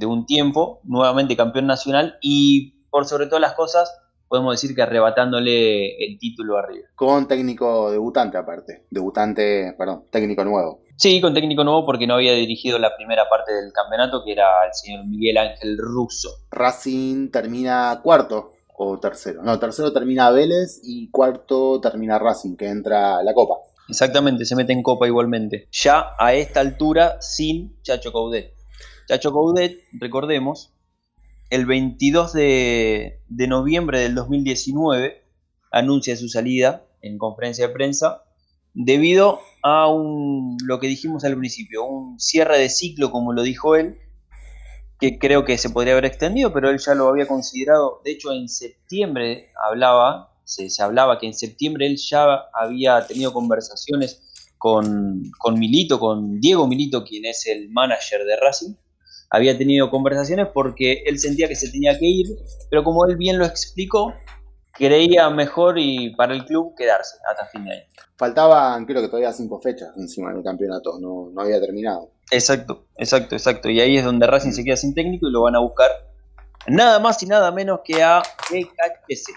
un 0.05 0.25
tiempo, 0.25 0.81
nuevamente 0.83 1.35
campeón 1.35 1.67
nacional 1.67 2.17
y 2.21 2.87
por 2.89 3.05
sobre 3.05 3.27
todas 3.27 3.41
las 3.41 3.53
cosas 3.53 3.91
podemos 4.27 4.53
decir 4.53 4.75
que 4.75 4.81
arrebatándole 4.81 6.05
el 6.05 6.17
título 6.17 6.57
arriba. 6.57 6.87
Con 6.95 7.27
técnico 7.27 7.91
debutante 7.91 8.37
aparte, 8.37 8.85
debutante, 8.89 9.73
perdón, 9.77 10.05
técnico 10.09 10.45
nuevo. 10.45 10.83
Sí, 11.01 11.19
con 11.19 11.33
técnico 11.33 11.63
nuevo 11.63 11.83
porque 11.83 12.05
no 12.05 12.13
había 12.13 12.33
dirigido 12.33 12.77
la 12.77 12.95
primera 12.95 13.27
parte 13.27 13.51
del 13.51 13.73
campeonato, 13.73 14.23
que 14.23 14.33
era 14.33 14.67
el 14.67 14.73
señor 14.75 15.07
Miguel 15.07 15.35
Ángel 15.35 15.75
Russo. 15.79 16.29
Racing 16.51 17.31
termina 17.31 18.01
cuarto 18.03 18.51
o 18.77 18.99
tercero. 18.99 19.41
No, 19.41 19.57
tercero 19.57 19.91
termina 19.91 20.29
Vélez 20.29 20.79
y 20.83 21.09
cuarto 21.09 21.81
termina 21.81 22.19
Racing, 22.19 22.55
que 22.55 22.67
entra 22.67 23.17
a 23.17 23.23
la 23.23 23.33
Copa. 23.33 23.55
Exactamente, 23.89 24.45
se 24.45 24.55
mete 24.55 24.73
en 24.73 24.83
Copa 24.83 25.07
igualmente. 25.07 25.67
Ya 25.71 26.13
a 26.19 26.35
esta 26.35 26.59
altura 26.59 27.19
sin 27.19 27.81
Chacho 27.81 28.13
Caudet. 28.13 28.53
Chacho 29.07 29.33
Caudet, 29.33 29.79
recordemos, 29.93 30.71
el 31.49 31.65
22 31.65 32.31
de, 32.31 33.23
de 33.27 33.47
noviembre 33.47 34.01
del 34.01 34.13
2019 34.13 35.23
anuncia 35.71 36.15
su 36.15 36.29
salida 36.29 36.85
en 37.01 37.17
conferencia 37.17 37.65
de 37.65 37.73
prensa 37.73 38.21
debido 38.73 39.39
a 39.63 39.87
un, 39.87 40.57
lo 40.63 40.79
que 40.79 40.87
dijimos 40.87 41.23
al 41.23 41.37
principio, 41.37 41.83
un 41.83 42.19
cierre 42.19 42.57
de 42.57 42.69
ciclo, 42.69 43.11
como 43.11 43.33
lo 43.33 43.43
dijo 43.43 43.75
él, 43.75 43.97
que 44.99 45.17
creo 45.17 45.45
que 45.45 45.57
se 45.57 45.69
podría 45.69 45.93
haber 45.93 46.05
extendido, 46.05 46.53
pero 46.53 46.69
él 46.69 46.79
ya 46.79 46.93
lo 46.93 47.07
había 47.07 47.27
considerado. 47.27 48.01
De 48.05 48.11
hecho, 48.11 48.31
en 48.31 48.47
septiembre 48.47 49.49
hablaba, 49.67 50.35
se, 50.43 50.69
hablaba 50.81 51.19
que 51.19 51.27
en 51.27 51.33
septiembre 51.33 51.87
él 51.87 51.97
ya 51.97 52.45
había 52.53 53.05
tenido 53.07 53.33
conversaciones 53.33 54.21
con, 54.57 55.23
con 55.39 55.57
Milito, 55.57 55.99
con 55.99 56.39
Diego 56.39 56.67
Milito, 56.67 57.03
quien 57.03 57.25
es 57.25 57.47
el 57.47 57.69
manager 57.69 58.23
de 58.25 58.35
Racing. 58.35 58.73
Había 59.31 59.57
tenido 59.57 59.89
conversaciones 59.89 60.49
porque 60.53 61.03
él 61.05 61.17
sentía 61.17 61.47
que 61.47 61.55
se 61.55 61.71
tenía 61.71 61.97
que 61.97 62.05
ir, 62.05 62.27
pero 62.69 62.83
como 62.83 63.05
él 63.05 63.15
bien 63.15 63.39
lo 63.39 63.45
explicó, 63.45 64.13
creía 64.73 65.29
mejor 65.29 65.77
y 65.77 66.15
para 66.15 66.33
el 66.33 66.45
club 66.45 66.73
quedarse 66.75 67.17
hasta 67.29 67.45
fin 67.45 67.65
de 67.65 67.73
año. 67.73 67.83
Faltaban, 68.17 68.85
creo 68.85 69.01
que 69.01 69.07
todavía 69.07 69.33
cinco 69.33 69.59
fechas 69.59 69.89
encima 69.97 70.33
del 70.33 70.43
campeonato, 70.43 70.99
no, 70.99 71.29
no 71.31 71.41
había 71.41 71.59
terminado. 71.59 72.11
Exacto, 72.29 72.85
exacto, 72.97 73.35
exacto. 73.35 73.69
Y 73.69 73.81
ahí 73.81 73.97
es 73.97 74.05
donde 74.05 74.27
Racing 74.27 74.51
se 74.51 74.63
queda 74.63 74.77
sin 74.77 74.93
técnico 74.93 75.27
y 75.27 75.31
lo 75.31 75.41
van 75.41 75.55
a 75.55 75.59
buscar 75.59 75.89
nada 76.67 76.99
más 76.99 77.21
y 77.23 77.25
nada 77.25 77.51
menos 77.51 77.81
que 77.83 78.01
a 78.01 78.21
BKC. 78.49 79.29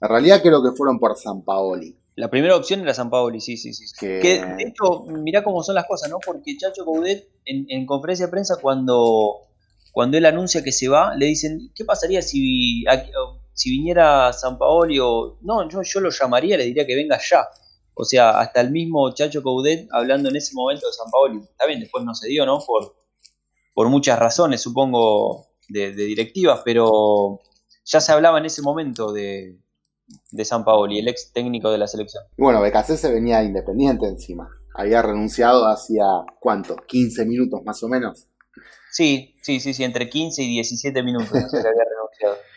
En 0.00 0.08
realidad 0.08 0.42
creo 0.42 0.62
que 0.62 0.72
fueron 0.76 0.98
por 0.98 1.16
San 1.16 1.42
Paoli. 1.42 1.96
La 2.16 2.30
primera 2.30 2.56
opción 2.56 2.80
era 2.80 2.94
San 2.94 3.10
Paoli, 3.10 3.40
sí, 3.40 3.56
sí, 3.56 3.72
sí. 3.72 3.86
Que... 3.98 4.18
de 4.20 4.62
hecho, 4.62 5.04
mirá 5.08 5.42
cómo 5.42 5.62
son 5.62 5.74
las 5.74 5.86
cosas, 5.86 6.10
¿no? 6.10 6.18
Porque 6.24 6.56
Chacho 6.56 6.84
Coudet 6.84 7.28
en, 7.44 7.66
en 7.68 7.86
conferencia 7.86 8.26
de 8.26 8.30
prensa 8.30 8.56
cuando, 8.60 9.48
cuando 9.92 10.16
él 10.16 10.26
anuncia 10.26 10.62
que 10.62 10.72
se 10.72 10.88
va, 10.88 11.14
le 11.16 11.26
dicen, 11.26 11.72
¿qué 11.74 11.84
pasaría 11.84 12.22
si 12.22 12.84
si 13.54 13.70
viniera 13.70 14.32
San 14.32 14.58
Paoli 14.58 14.98
o... 15.00 15.38
No, 15.42 15.68
yo, 15.68 15.82
yo 15.82 16.00
lo 16.00 16.10
llamaría, 16.10 16.56
le 16.56 16.64
diría 16.64 16.86
que 16.86 16.96
venga 16.96 17.18
ya. 17.18 17.46
O 17.94 18.04
sea, 18.04 18.40
hasta 18.40 18.60
el 18.60 18.72
mismo 18.72 19.14
Chacho 19.14 19.42
Coudet 19.42 19.88
hablando 19.92 20.28
en 20.28 20.36
ese 20.36 20.54
momento 20.54 20.86
de 20.86 20.92
San 20.92 21.10
Paoli. 21.10 21.38
Está 21.38 21.66
bien, 21.66 21.80
después 21.80 22.04
no 22.04 22.14
se 22.14 22.28
dio, 22.28 22.44
¿no? 22.44 22.58
Por, 22.58 22.92
por 23.72 23.88
muchas 23.88 24.18
razones, 24.18 24.60
supongo, 24.60 25.46
de, 25.68 25.92
directivas, 25.92 26.62
pero 26.64 27.40
ya 27.84 28.00
se 28.00 28.12
hablaba 28.12 28.38
en 28.38 28.46
ese 28.46 28.62
momento 28.62 29.12
de, 29.12 29.58
de 30.32 30.44
San 30.44 30.64
Paoli, 30.64 30.98
el 30.98 31.08
ex 31.08 31.32
técnico 31.32 31.70
de 31.70 31.78
la 31.78 31.86
selección. 31.86 32.24
Bueno, 32.36 32.60
BKC 32.60 32.96
se 32.96 33.12
venía 33.12 33.42
independiente 33.44 34.06
encima. 34.06 34.48
Había 34.74 35.02
renunciado 35.02 35.66
hacía, 35.68 36.04
¿cuánto? 36.40 36.74
¿15 36.74 37.26
minutos 37.26 37.62
más 37.64 37.80
o 37.84 37.88
menos? 37.88 38.26
Sí, 38.90 39.36
sí, 39.42 39.60
sí, 39.60 39.72
sí, 39.72 39.84
entre 39.84 40.08
15 40.08 40.42
y 40.42 40.48
17 40.48 41.02
minutos 41.04 41.28
se 41.28 41.58
había 41.58 41.84
renunciado. 41.84 42.36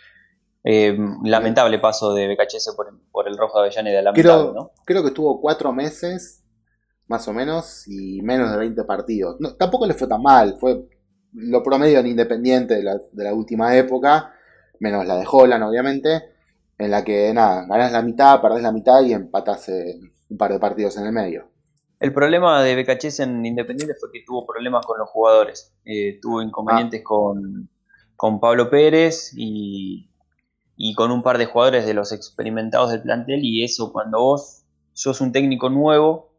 Eh, 0.63 0.97
lamentable 1.23 1.79
paso 1.79 2.13
de 2.13 2.27
BKHS 2.27 2.73
por, 2.75 2.87
por 3.11 3.27
el 3.27 3.37
Rojo 3.37 3.59
de 3.59 3.67
Avellaneda, 3.67 4.01
lamentable, 4.01 4.43
creo, 4.43 4.53
¿no? 4.53 4.71
Creo 4.85 5.01
que 5.01 5.09
estuvo 5.09 5.39
cuatro 5.39 5.71
meses, 5.71 6.43
más 7.07 7.27
o 7.27 7.33
menos, 7.33 7.87
y 7.87 8.21
menos 8.21 8.51
de 8.51 8.57
20 8.57 8.83
partidos. 8.83 9.37
tampoco 9.57 9.85
le 9.87 9.93
fue 9.93 10.07
tan 10.07 10.21
mal, 10.21 10.57
fue 10.59 10.87
lo 11.33 11.61
promedio 11.61 11.99
en 11.99 12.07
Independiente 12.07 12.75
de 12.75 13.23
la, 13.23 13.33
última 13.33 13.75
época, 13.75 14.33
menos 14.79 15.05
la 15.05 15.17
de 15.17 15.25
Holland, 15.29 15.63
obviamente, 15.63 16.23
en 16.77 16.91
la 16.91 17.03
que, 17.03 17.33
nada, 17.33 17.65
ganás 17.67 17.91
la 17.91 18.01
mitad, 18.01 18.41
perdés 18.41 18.63
la 18.63 18.71
mitad 18.71 19.01
y 19.01 19.13
empatás 19.13 19.69
un 20.29 20.37
par 20.37 20.51
de 20.51 20.59
partidos 20.59 20.97
en 20.97 21.05
el 21.05 21.11
medio. 21.11 21.49
El 21.99 22.13
problema 22.13 22.61
de 22.61 22.75
BKHS 22.75 23.21
en 23.21 23.45
Independiente 23.45 23.95
fue 23.99 24.09
que 24.11 24.23
tuvo 24.25 24.45
problemas 24.45 24.85
con 24.85 24.99
los 24.99 25.09
jugadores. 25.09 25.73
Eh, 25.83 26.19
tuvo 26.21 26.41
inconvenientes 26.41 27.01
ah. 27.01 27.03
con, 27.03 27.69
con 28.15 28.39
Pablo 28.39 28.69
Pérez 28.69 29.31
y 29.35 30.07
y 30.77 30.93
con 30.93 31.11
un 31.11 31.23
par 31.23 31.39
de 31.39 31.47
jugadores 31.47 31.85
de 31.85 31.95
los 31.95 32.11
experimentados 32.11 32.91
del 32.91 33.01
plantel 33.01 33.43
y 33.43 33.63
eso 33.63 33.91
cuando 33.91 34.19
vos 34.19 34.63
sos 34.93 35.19
un 35.21 35.31
técnico 35.31 35.69
nuevo 35.69 36.31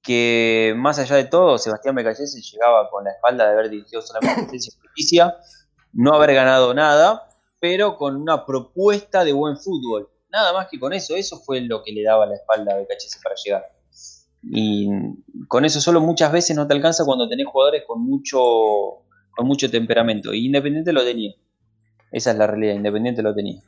que 0.00 0.74
más 0.76 0.98
allá 0.98 1.16
de 1.16 1.24
todo 1.24 1.58
Sebastián 1.58 1.94
Becallese 1.96 2.40
llegaba 2.40 2.88
con 2.88 3.04
la 3.04 3.10
espalda 3.10 3.46
de 3.46 3.52
haber 3.52 3.70
dirigido 3.70 4.00
solamente 4.00 4.58
justicia, 4.80 5.34
no 5.92 6.14
haber 6.14 6.34
ganado 6.34 6.72
nada, 6.72 7.26
pero 7.58 7.96
con 7.96 8.16
una 8.16 8.44
propuesta 8.46 9.24
de 9.24 9.32
buen 9.32 9.56
fútbol. 9.56 10.08
Nada 10.30 10.52
más 10.52 10.68
que 10.68 10.78
con 10.78 10.92
eso, 10.92 11.16
eso 11.16 11.40
fue 11.40 11.60
lo 11.62 11.82
que 11.82 11.92
le 11.92 12.02
daba 12.02 12.26
la 12.26 12.34
espalda 12.34 12.74
a 12.74 12.76
Becallese 12.76 13.18
para 13.22 13.34
llegar. 13.42 13.64
Y 14.42 14.90
con 15.48 15.64
eso 15.64 15.80
solo 15.80 16.00
muchas 16.00 16.30
veces 16.30 16.54
no 16.54 16.66
te 16.66 16.74
alcanza 16.74 17.04
cuando 17.04 17.28
tenés 17.28 17.46
jugadores 17.46 17.84
con 17.86 18.04
mucho, 18.04 18.40
con 19.34 19.46
mucho 19.46 19.70
temperamento. 19.70 20.34
Y 20.34 20.46
Independiente 20.46 20.92
lo 20.92 21.02
tenía. 21.02 21.32
Esa 22.14 22.30
es 22.30 22.36
la 22.36 22.46
realidad, 22.46 22.74
Independiente 22.74 23.22
lo 23.22 23.34
tenía. 23.34 23.60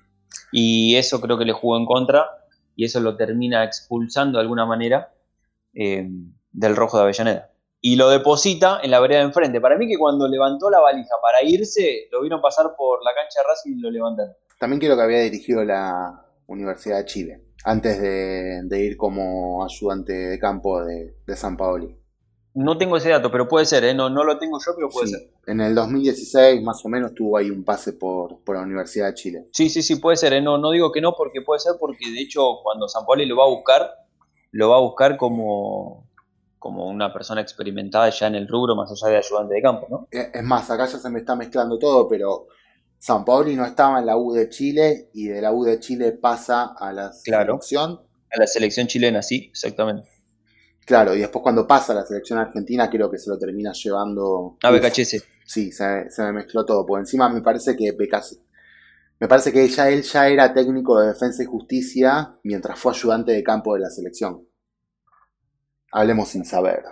Y 0.53 0.95
eso 0.95 1.21
creo 1.21 1.37
que 1.37 1.45
le 1.45 1.53
jugó 1.53 1.77
en 1.77 1.85
contra 1.85 2.29
y 2.77 2.85
eso 2.85 3.01
lo 3.01 3.17
termina 3.17 3.65
expulsando 3.65 4.39
de 4.39 4.43
alguna 4.43 4.65
manera 4.65 5.13
eh, 5.75 6.09
del 6.53 6.77
rojo 6.77 6.97
de 6.97 7.03
Avellaneda. 7.03 7.51
Y 7.81 7.97
lo 7.97 8.09
deposita 8.09 8.79
en 8.85 8.93
la 8.93 9.01
vereda 9.01 9.19
de 9.19 9.25
enfrente. 9.27 9.61
Para 9.61 9.77
mí 9.77 9.89
que 9.89 9.99
cuando 9.99 10.29
levantó 10.29 10.71
la 10.71 10.79
valija 10.79 11.17
para 11.21 11.43
irse, 11.43 12.09
lo 12.13 12.21
vieron 12.21 12.41
pasar 12.41 12.75
por 12.79 13.03
la 13.05 13.13
cancha 13.15 13.41
de 13.41 13.49
Racing 13.49 13.79
y 13.79 13.81
lo 13.81 13.91
levantaron. 13.91 14.37
También 14.61 14.79
quiero 14.79 14.95
que 14.95 15.03
había 15.03 15.21
dirigido 15.23 15.65
la 15.65 16.25
Universidad 16.47 16.99
de 16.99 17.05
Chile, 17.05 17.43
antes 17.65 18.01
de, 18.01 18.85
ir 18.85 18.97
como 18.97 19.65
ayudante 19.65 20.13
de 20.13 20.39
campo 20.39 20.85
de, 20.85 21.17
de 21.27 21.37
San 21.37 21.57
Paoli. 21.57 21.97
No 22.57 22.79
tengo 22.79 22.97
ese 22.97 23.11
dato, 23.11 23.31
pero 23.31 23.47
puede 23.47 23.67
ser, 23.67 23.85
¿eh? 23.85 23.93
no, 23.93 24.09
no 24.09 24.25
lo 24.25 24.39
tengo 24.39 24.59
yo, 24.65 24.73
pero 24.75 24.89
puede 24.89 25.09
ser. 25.09 25.29
En 25.47 25.61
el 25.61 25.75
2016 25.75 26.63
más 26.63 26.83
o 26.87 26.89
menos 26.89 27.15
tuvo 27.15 27.37
ahí 27.37 27.51
un 27.51 27.63
pase 27.63 27.93
por, 27.93 28.41
la 28.47 28.63
Universidad 28.63 29.09
de 29.09 29.15
Chile. 29.15 29.47
Sí, 29.53 29.69
sí, 29.69 29.83
sí, 29.83 29.97
puede 29.97 30.17
ser. 30.17 30.33
¿eh? 30.33 30.41
No, 30.41 30.57
no 30.57 30.71
digo 30.71 30.91
que 30.91 31.03
no, 31.03 31.13
porque 31.15 31.43
puede 31.43 31.61
ser, 31.61 31.75
porque 31.79 32.11
de 32.11 32.19
hecho 32.19 32.61
cuando 32.63 32.89
San 32.89 33.05
Paoli 33.05 33.27
lo 33.27 33.37
va 33.37 33.45
a 33.45 33.49
buscar, 33.49 33.91
lo 34.53 34.71
va 34.71 34.77
a 34.77 34.81
buscar 34.81 35.19
como, 35.19 36.09
como 36.59 36.87
una 36.87 37.13
persona 37.13 37.43
experimentada 37.43 38.09
ya 38.09 38.27
en 38.29 38.37
el 38.37 38.49
rubro, 38.49 38.75
más 38.75 38.91
allá 38.91 39.13
de 39.13 39.19
ayudante 39.19 39.55
de 39.55 39.61
campo, 39.61 39.87
¿no? 39.91 40.09
Eh, 40.11 40.31
es 40.33 40.43
más, 40.43 40.71
acá 40.71 40.87
ya 40.87 40.99
se 40.99 41.11
me 41.11 41.19
está 41.19 41.37
mezclando 41.37 41.79
todo, 41.79 42.09
pero 42.09 42.47
San 42.99 43.23
Paoli 43.23 43.55
no 43.55 43.67
estaba 43.67 43.99
en 43.99 44.07
la 44.07 44.17
U 44.17 44.33
de 44.33 44.49
Chile 44.49 45.11
y 45.13 45.27
de 45.27 45.43
la 45.43 45.53
U 45.53 45.63
de 45.63 45.79
Chile 45.79 46.13
pasa 46.13 46.75
a 46.75 46.91
la 46.95 47.13
selección. 47.13 48.01
A 48.31 48.41
la 48.41 48.47
selección 48.47 48.87
chilena, 48.87 49.21
sí, 49.21 49.49
exactamente. 49.51 50.16
Claro, 50.87 51.15
y 51.17 51.19
después 51.19 51.43
cuando 51.43 51.67
pasa 51.67 51.93
la 51.93 52.07
selección 52.07 52.39
argentina, 52.39 52.89
creo 52.89 53.11
que 53.11 53.19
se 53.19 53.29
lo 53.29 53.37
termina 53.37 53.73
llevando. 53.73 54.57
A 54.63 54.71
BKHS. 54.71 55.25
Sí, 55.45 55.73
se, 55.73 56.07
me 56.19 56.33
mezcló 56.33 56.65
todo. 56.65 56.87
Por 56.87 57.01
encima 57.01 57.29
me 57.29 57.43
parece 57.43 57.77
que 57.77 57.93
Me 59.19 59.27
parece 59.27 59.53
que 59.53 59.67
ya 59.67 59.89
él 59.89 60.03
ya 60.03 60.29
era 60.29 60.55
técnico 60.55 61.01
de 61.01 61.09
defensa 61.09 61.43
y 61.43 61.47
justicia 61.47 62.37
mientras 62.45 62.79
fue 62.79 62.93
ayudante 62.93 63.33
de 63.33 63.43
campo 63.43 63.75
de 63.75 63.81
la 63.81 63.91
selección. 63.91 64.47
Hablemos 65.91 66.29
sin 66.29 66.45
saber. 66.45 66.85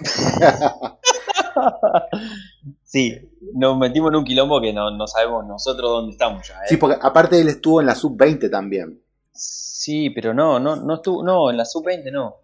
sí, 2.82 3.30
nos 3.54 3.76
metimos 3.76 4.10
en 4.10 4.16
un 4.16 4.24
quilombo 4.24 4.58
que 4.58 4.72
no, 4.72 5.06
sabemos 5.06 5.44
nosotros 5.46 5.90
dónde 5.90 6.12
estamos 6.12 6.48
ya. 6.48 6.54
¿eh? 6.54 6.66
Sí, 6.66 6.78
porque 6.78 6.96
aparte 6.98 7.38
él 7.38 7.50
estuvo 7.50 7.82
en 7.82 7.88
la 7.88 7.94
sub-20 7.94 8.50
también. 8.50 9.02
Sí, 9.34 10.08
pero 10.08 10.32
no, 10.32 10.58
no, 10.58 10.76
no 10.76 10.94
estuvo, 10.94 11.22
no, 11.22 11.50
en 11.50 11.58
la 11.58 11.66
sub-20 11.66 12.10
no. 12.10 12.36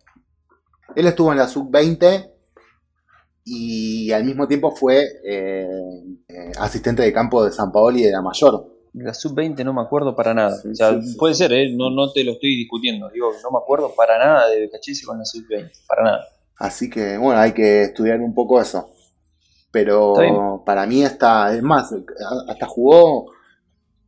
Él 0.94 1.06
estuvo 1.06 1.32
en 1.32 1.38
la 1.38 1.48
sub-20 1.48 2.30
y 3.44 4.12
al 4.12 4.24
mismo 4.24 4.46
tiempo 4.46 4.74
fue 4.74 5.04
eh, 5.24 5.66
eh, 6.28 6.52
asistente 6.58 7.02
de 7.02 7.12
campo 7.12 7.44
de 7.44 7.52
San 7.52 7.72
Paoli 7.72 8.02
de 8.02 8.12
la 8.12 8.22
mayor. 8.22 8.74
La 8.94 9.14
sub-20 9.14 9.64
no 9.64 9.72
me 9.72 9.82
acuerdo 9.82 10.16
para 10.16 10.34
nada. 10.34 10.60
o 10.70 10.74
sea, 10.74 10.98
puede 11.18 11.34
ser, 11.34 11.52
¿eh? 11.52 11.72
no, 11.74 11.90
no 11.90 12.10
te 12.12 12.24
lo 12.24 12.32
estoy 12.32 12.56
discutiendo. 12.56 13.08
Digo, 13.10 13.30
no 13.42 13.50
me 13.50 13.58
acuerdo 13.58 13.94
para 13.94 14.18
nada 14.18 14.48
de 14.48 14.60
Becachese 14.60 15.06
con 15.06 15.18
la 15.18 15.24
sub-20. 15.24 15.70
Para 15.86 16.02
nada. 16.02 16.28
Así 16.56 16.90
que, 16.90 17.16
bueno, 17.16 17.40
hay 17.40 17.52
que 17.52 17.82
estudiar 17.82 18.20
un 18.20 18.34
poco 18.34 18.60
eso. 18.60 18.90
Pero 19.70 20.62
para 20.64 20.86
mí 20.86 21.02
está, 21.02 21.54
es 21.54 21.62
más, 21.62 21.94
hasta 22.48 22.66
jugó 22.66 23.26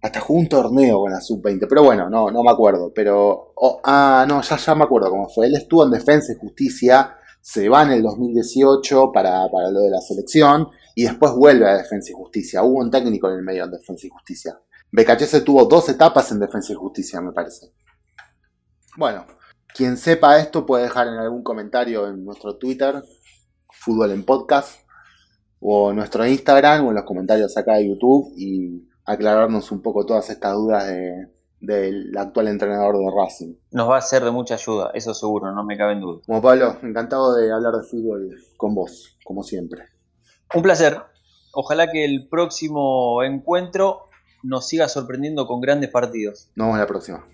hasta 0.02 0.20
jugó 0.20 0.40
un 0.40 0.48
torneo 0.48 1.00
con 1.00 1.12
la 1.12 1.20
sub-20, 1.20 1.66
pero 1.68 1.82
bueno, 1.82 2.08
no, 2.08 2.30
no 2.30 2.42
me 2.42 2.50
acuerdo. 2.50 2.92
Pero, 2.94 3.52
ah, 3.84 4.24
no, 4.28 4.40
ya, 4.42 4.56
ya 4.56 4.74
me 4.74 4.84
acuerdo 4.84 5.10
cómo 5.10 5.28
fue. 5.28 5.46
Él 5.46 5.56
estuvo 5.56 5.84
en 5.84 5.90
Defensa 5.90 6.32
y 6.32 6.38
Justicia 6.38 7.16
se 7.42 7.68
va 7.68 7.82
en 7.82 7.92
el 7.92 8.02
2018 8.02 9.12
para, 9.12 9.48
para 9.50 9.70
lo 9.70 9.80
de 9.80 9.90
la 9.90 10.00
selección 10.00 10.68
y 10.94 11.04
después 11.04 11.32
vuelve 11.32 11.68
a 11.68 11.76
Defensa 11.76 12.10
y 12.10 12.14
Justicia. 12.14 12.62
Hubo 12.62 12.78
un 12.78 12.90
técnico 12.90 13.28
en 13.28 13.36
el 13.36 13.42
medio 13.42 13.64
en 13.64 13.70
Defensa 13.70 14.06
y 14.06 14.10
Justicia. 14.10 14.58
BKHS 14.92 15.44
tuvo 15.44 15.64
dos 15.66 15.88
etapas 15.88 16.32
en 16.32 16.40
Defensa 16.40 16.72
y 16.72 16.76
Justicia, 16.76 17.20
me 17.20 17.32
parece. 17.32 17.72
Bueno, 18.96 19.24
quien 19.74 19.96
sepa 19.96 20.38
esto 20.38 20.66
puede 20.66 20.84
dejar 20.84 21.08
en 21.08 21.14
algún 21.14 21.42
comentario 21.42 22.08
en 22.08 22.24
nuestro 22.24 22.56
Twitter, 22.56 23.02
Fútbol 23.70 24.10
en 24.10 24.24
Podcast, 24.24 24.80
o 25.60 25.92
nuestro 25.92 26.26
Instagram, 26.26 26.86
o 26.86 26.88
en 26.90 26.96
los 26.96 27.04
comentarios 27.04 27.56
acá 27.56 27.74
de 27.74 27.88
YouTube, 27.88 28.32
y 28.36 28.89
aclararnos 29.10 29.72
un 29.72 29.82
poco 29.82 30.06
todas 30.06 30.30
estas 30.30 30.54
dudas 30.54 30.86
del 31.60 32.16
actual 32.16 32.48
entrenador 32.48 32.96
de 32.96 33.10
Racing. 33.14 33.54
Nos 33.72 33.88
va 33.88 33.98
a 33.98 34.02
ser 34.02 34.24
de 34.24 34.30
mucha 34.30 34.54
ayuda, 34.54 34.90
eso 34.94 35.14
seguro, 35.14 35.52
no 35.52 35.64
me 35.64 35.76
cabe 35.76 35.92
en 35.94 36.00
duda. 36.00 36.20
Como 36.26 36.40
Pablo, 36.40 36.76
encantado 36.82 37.34
de 37.34 37.52
hablar 37.52 37.74
de 37.74 37.82
fútbol 37.82 38.36
con 38.56 38.74
vos, 38.74 39.18
como 39.24 39.42
siempre. 39.42 39.84
Un 40.54 40.62
placer. 40.62 41.02
Ojalá 41.52 41.90
que 41.90 42.04
el 42.04 42.28
próximo 42.28 43.22
encuentro 43.22 44.02
nos 44.42 44.68
siga 44.68 44.88
sorprendiendo 44.88 45.46
con 45.46 45.60
grandes 45.60 45.90
partidos. 45.90 46.50
Nos 46.54 46.66
vemos 46.68 46.78
la 46.78 46.86
próxima. 46.86 47.26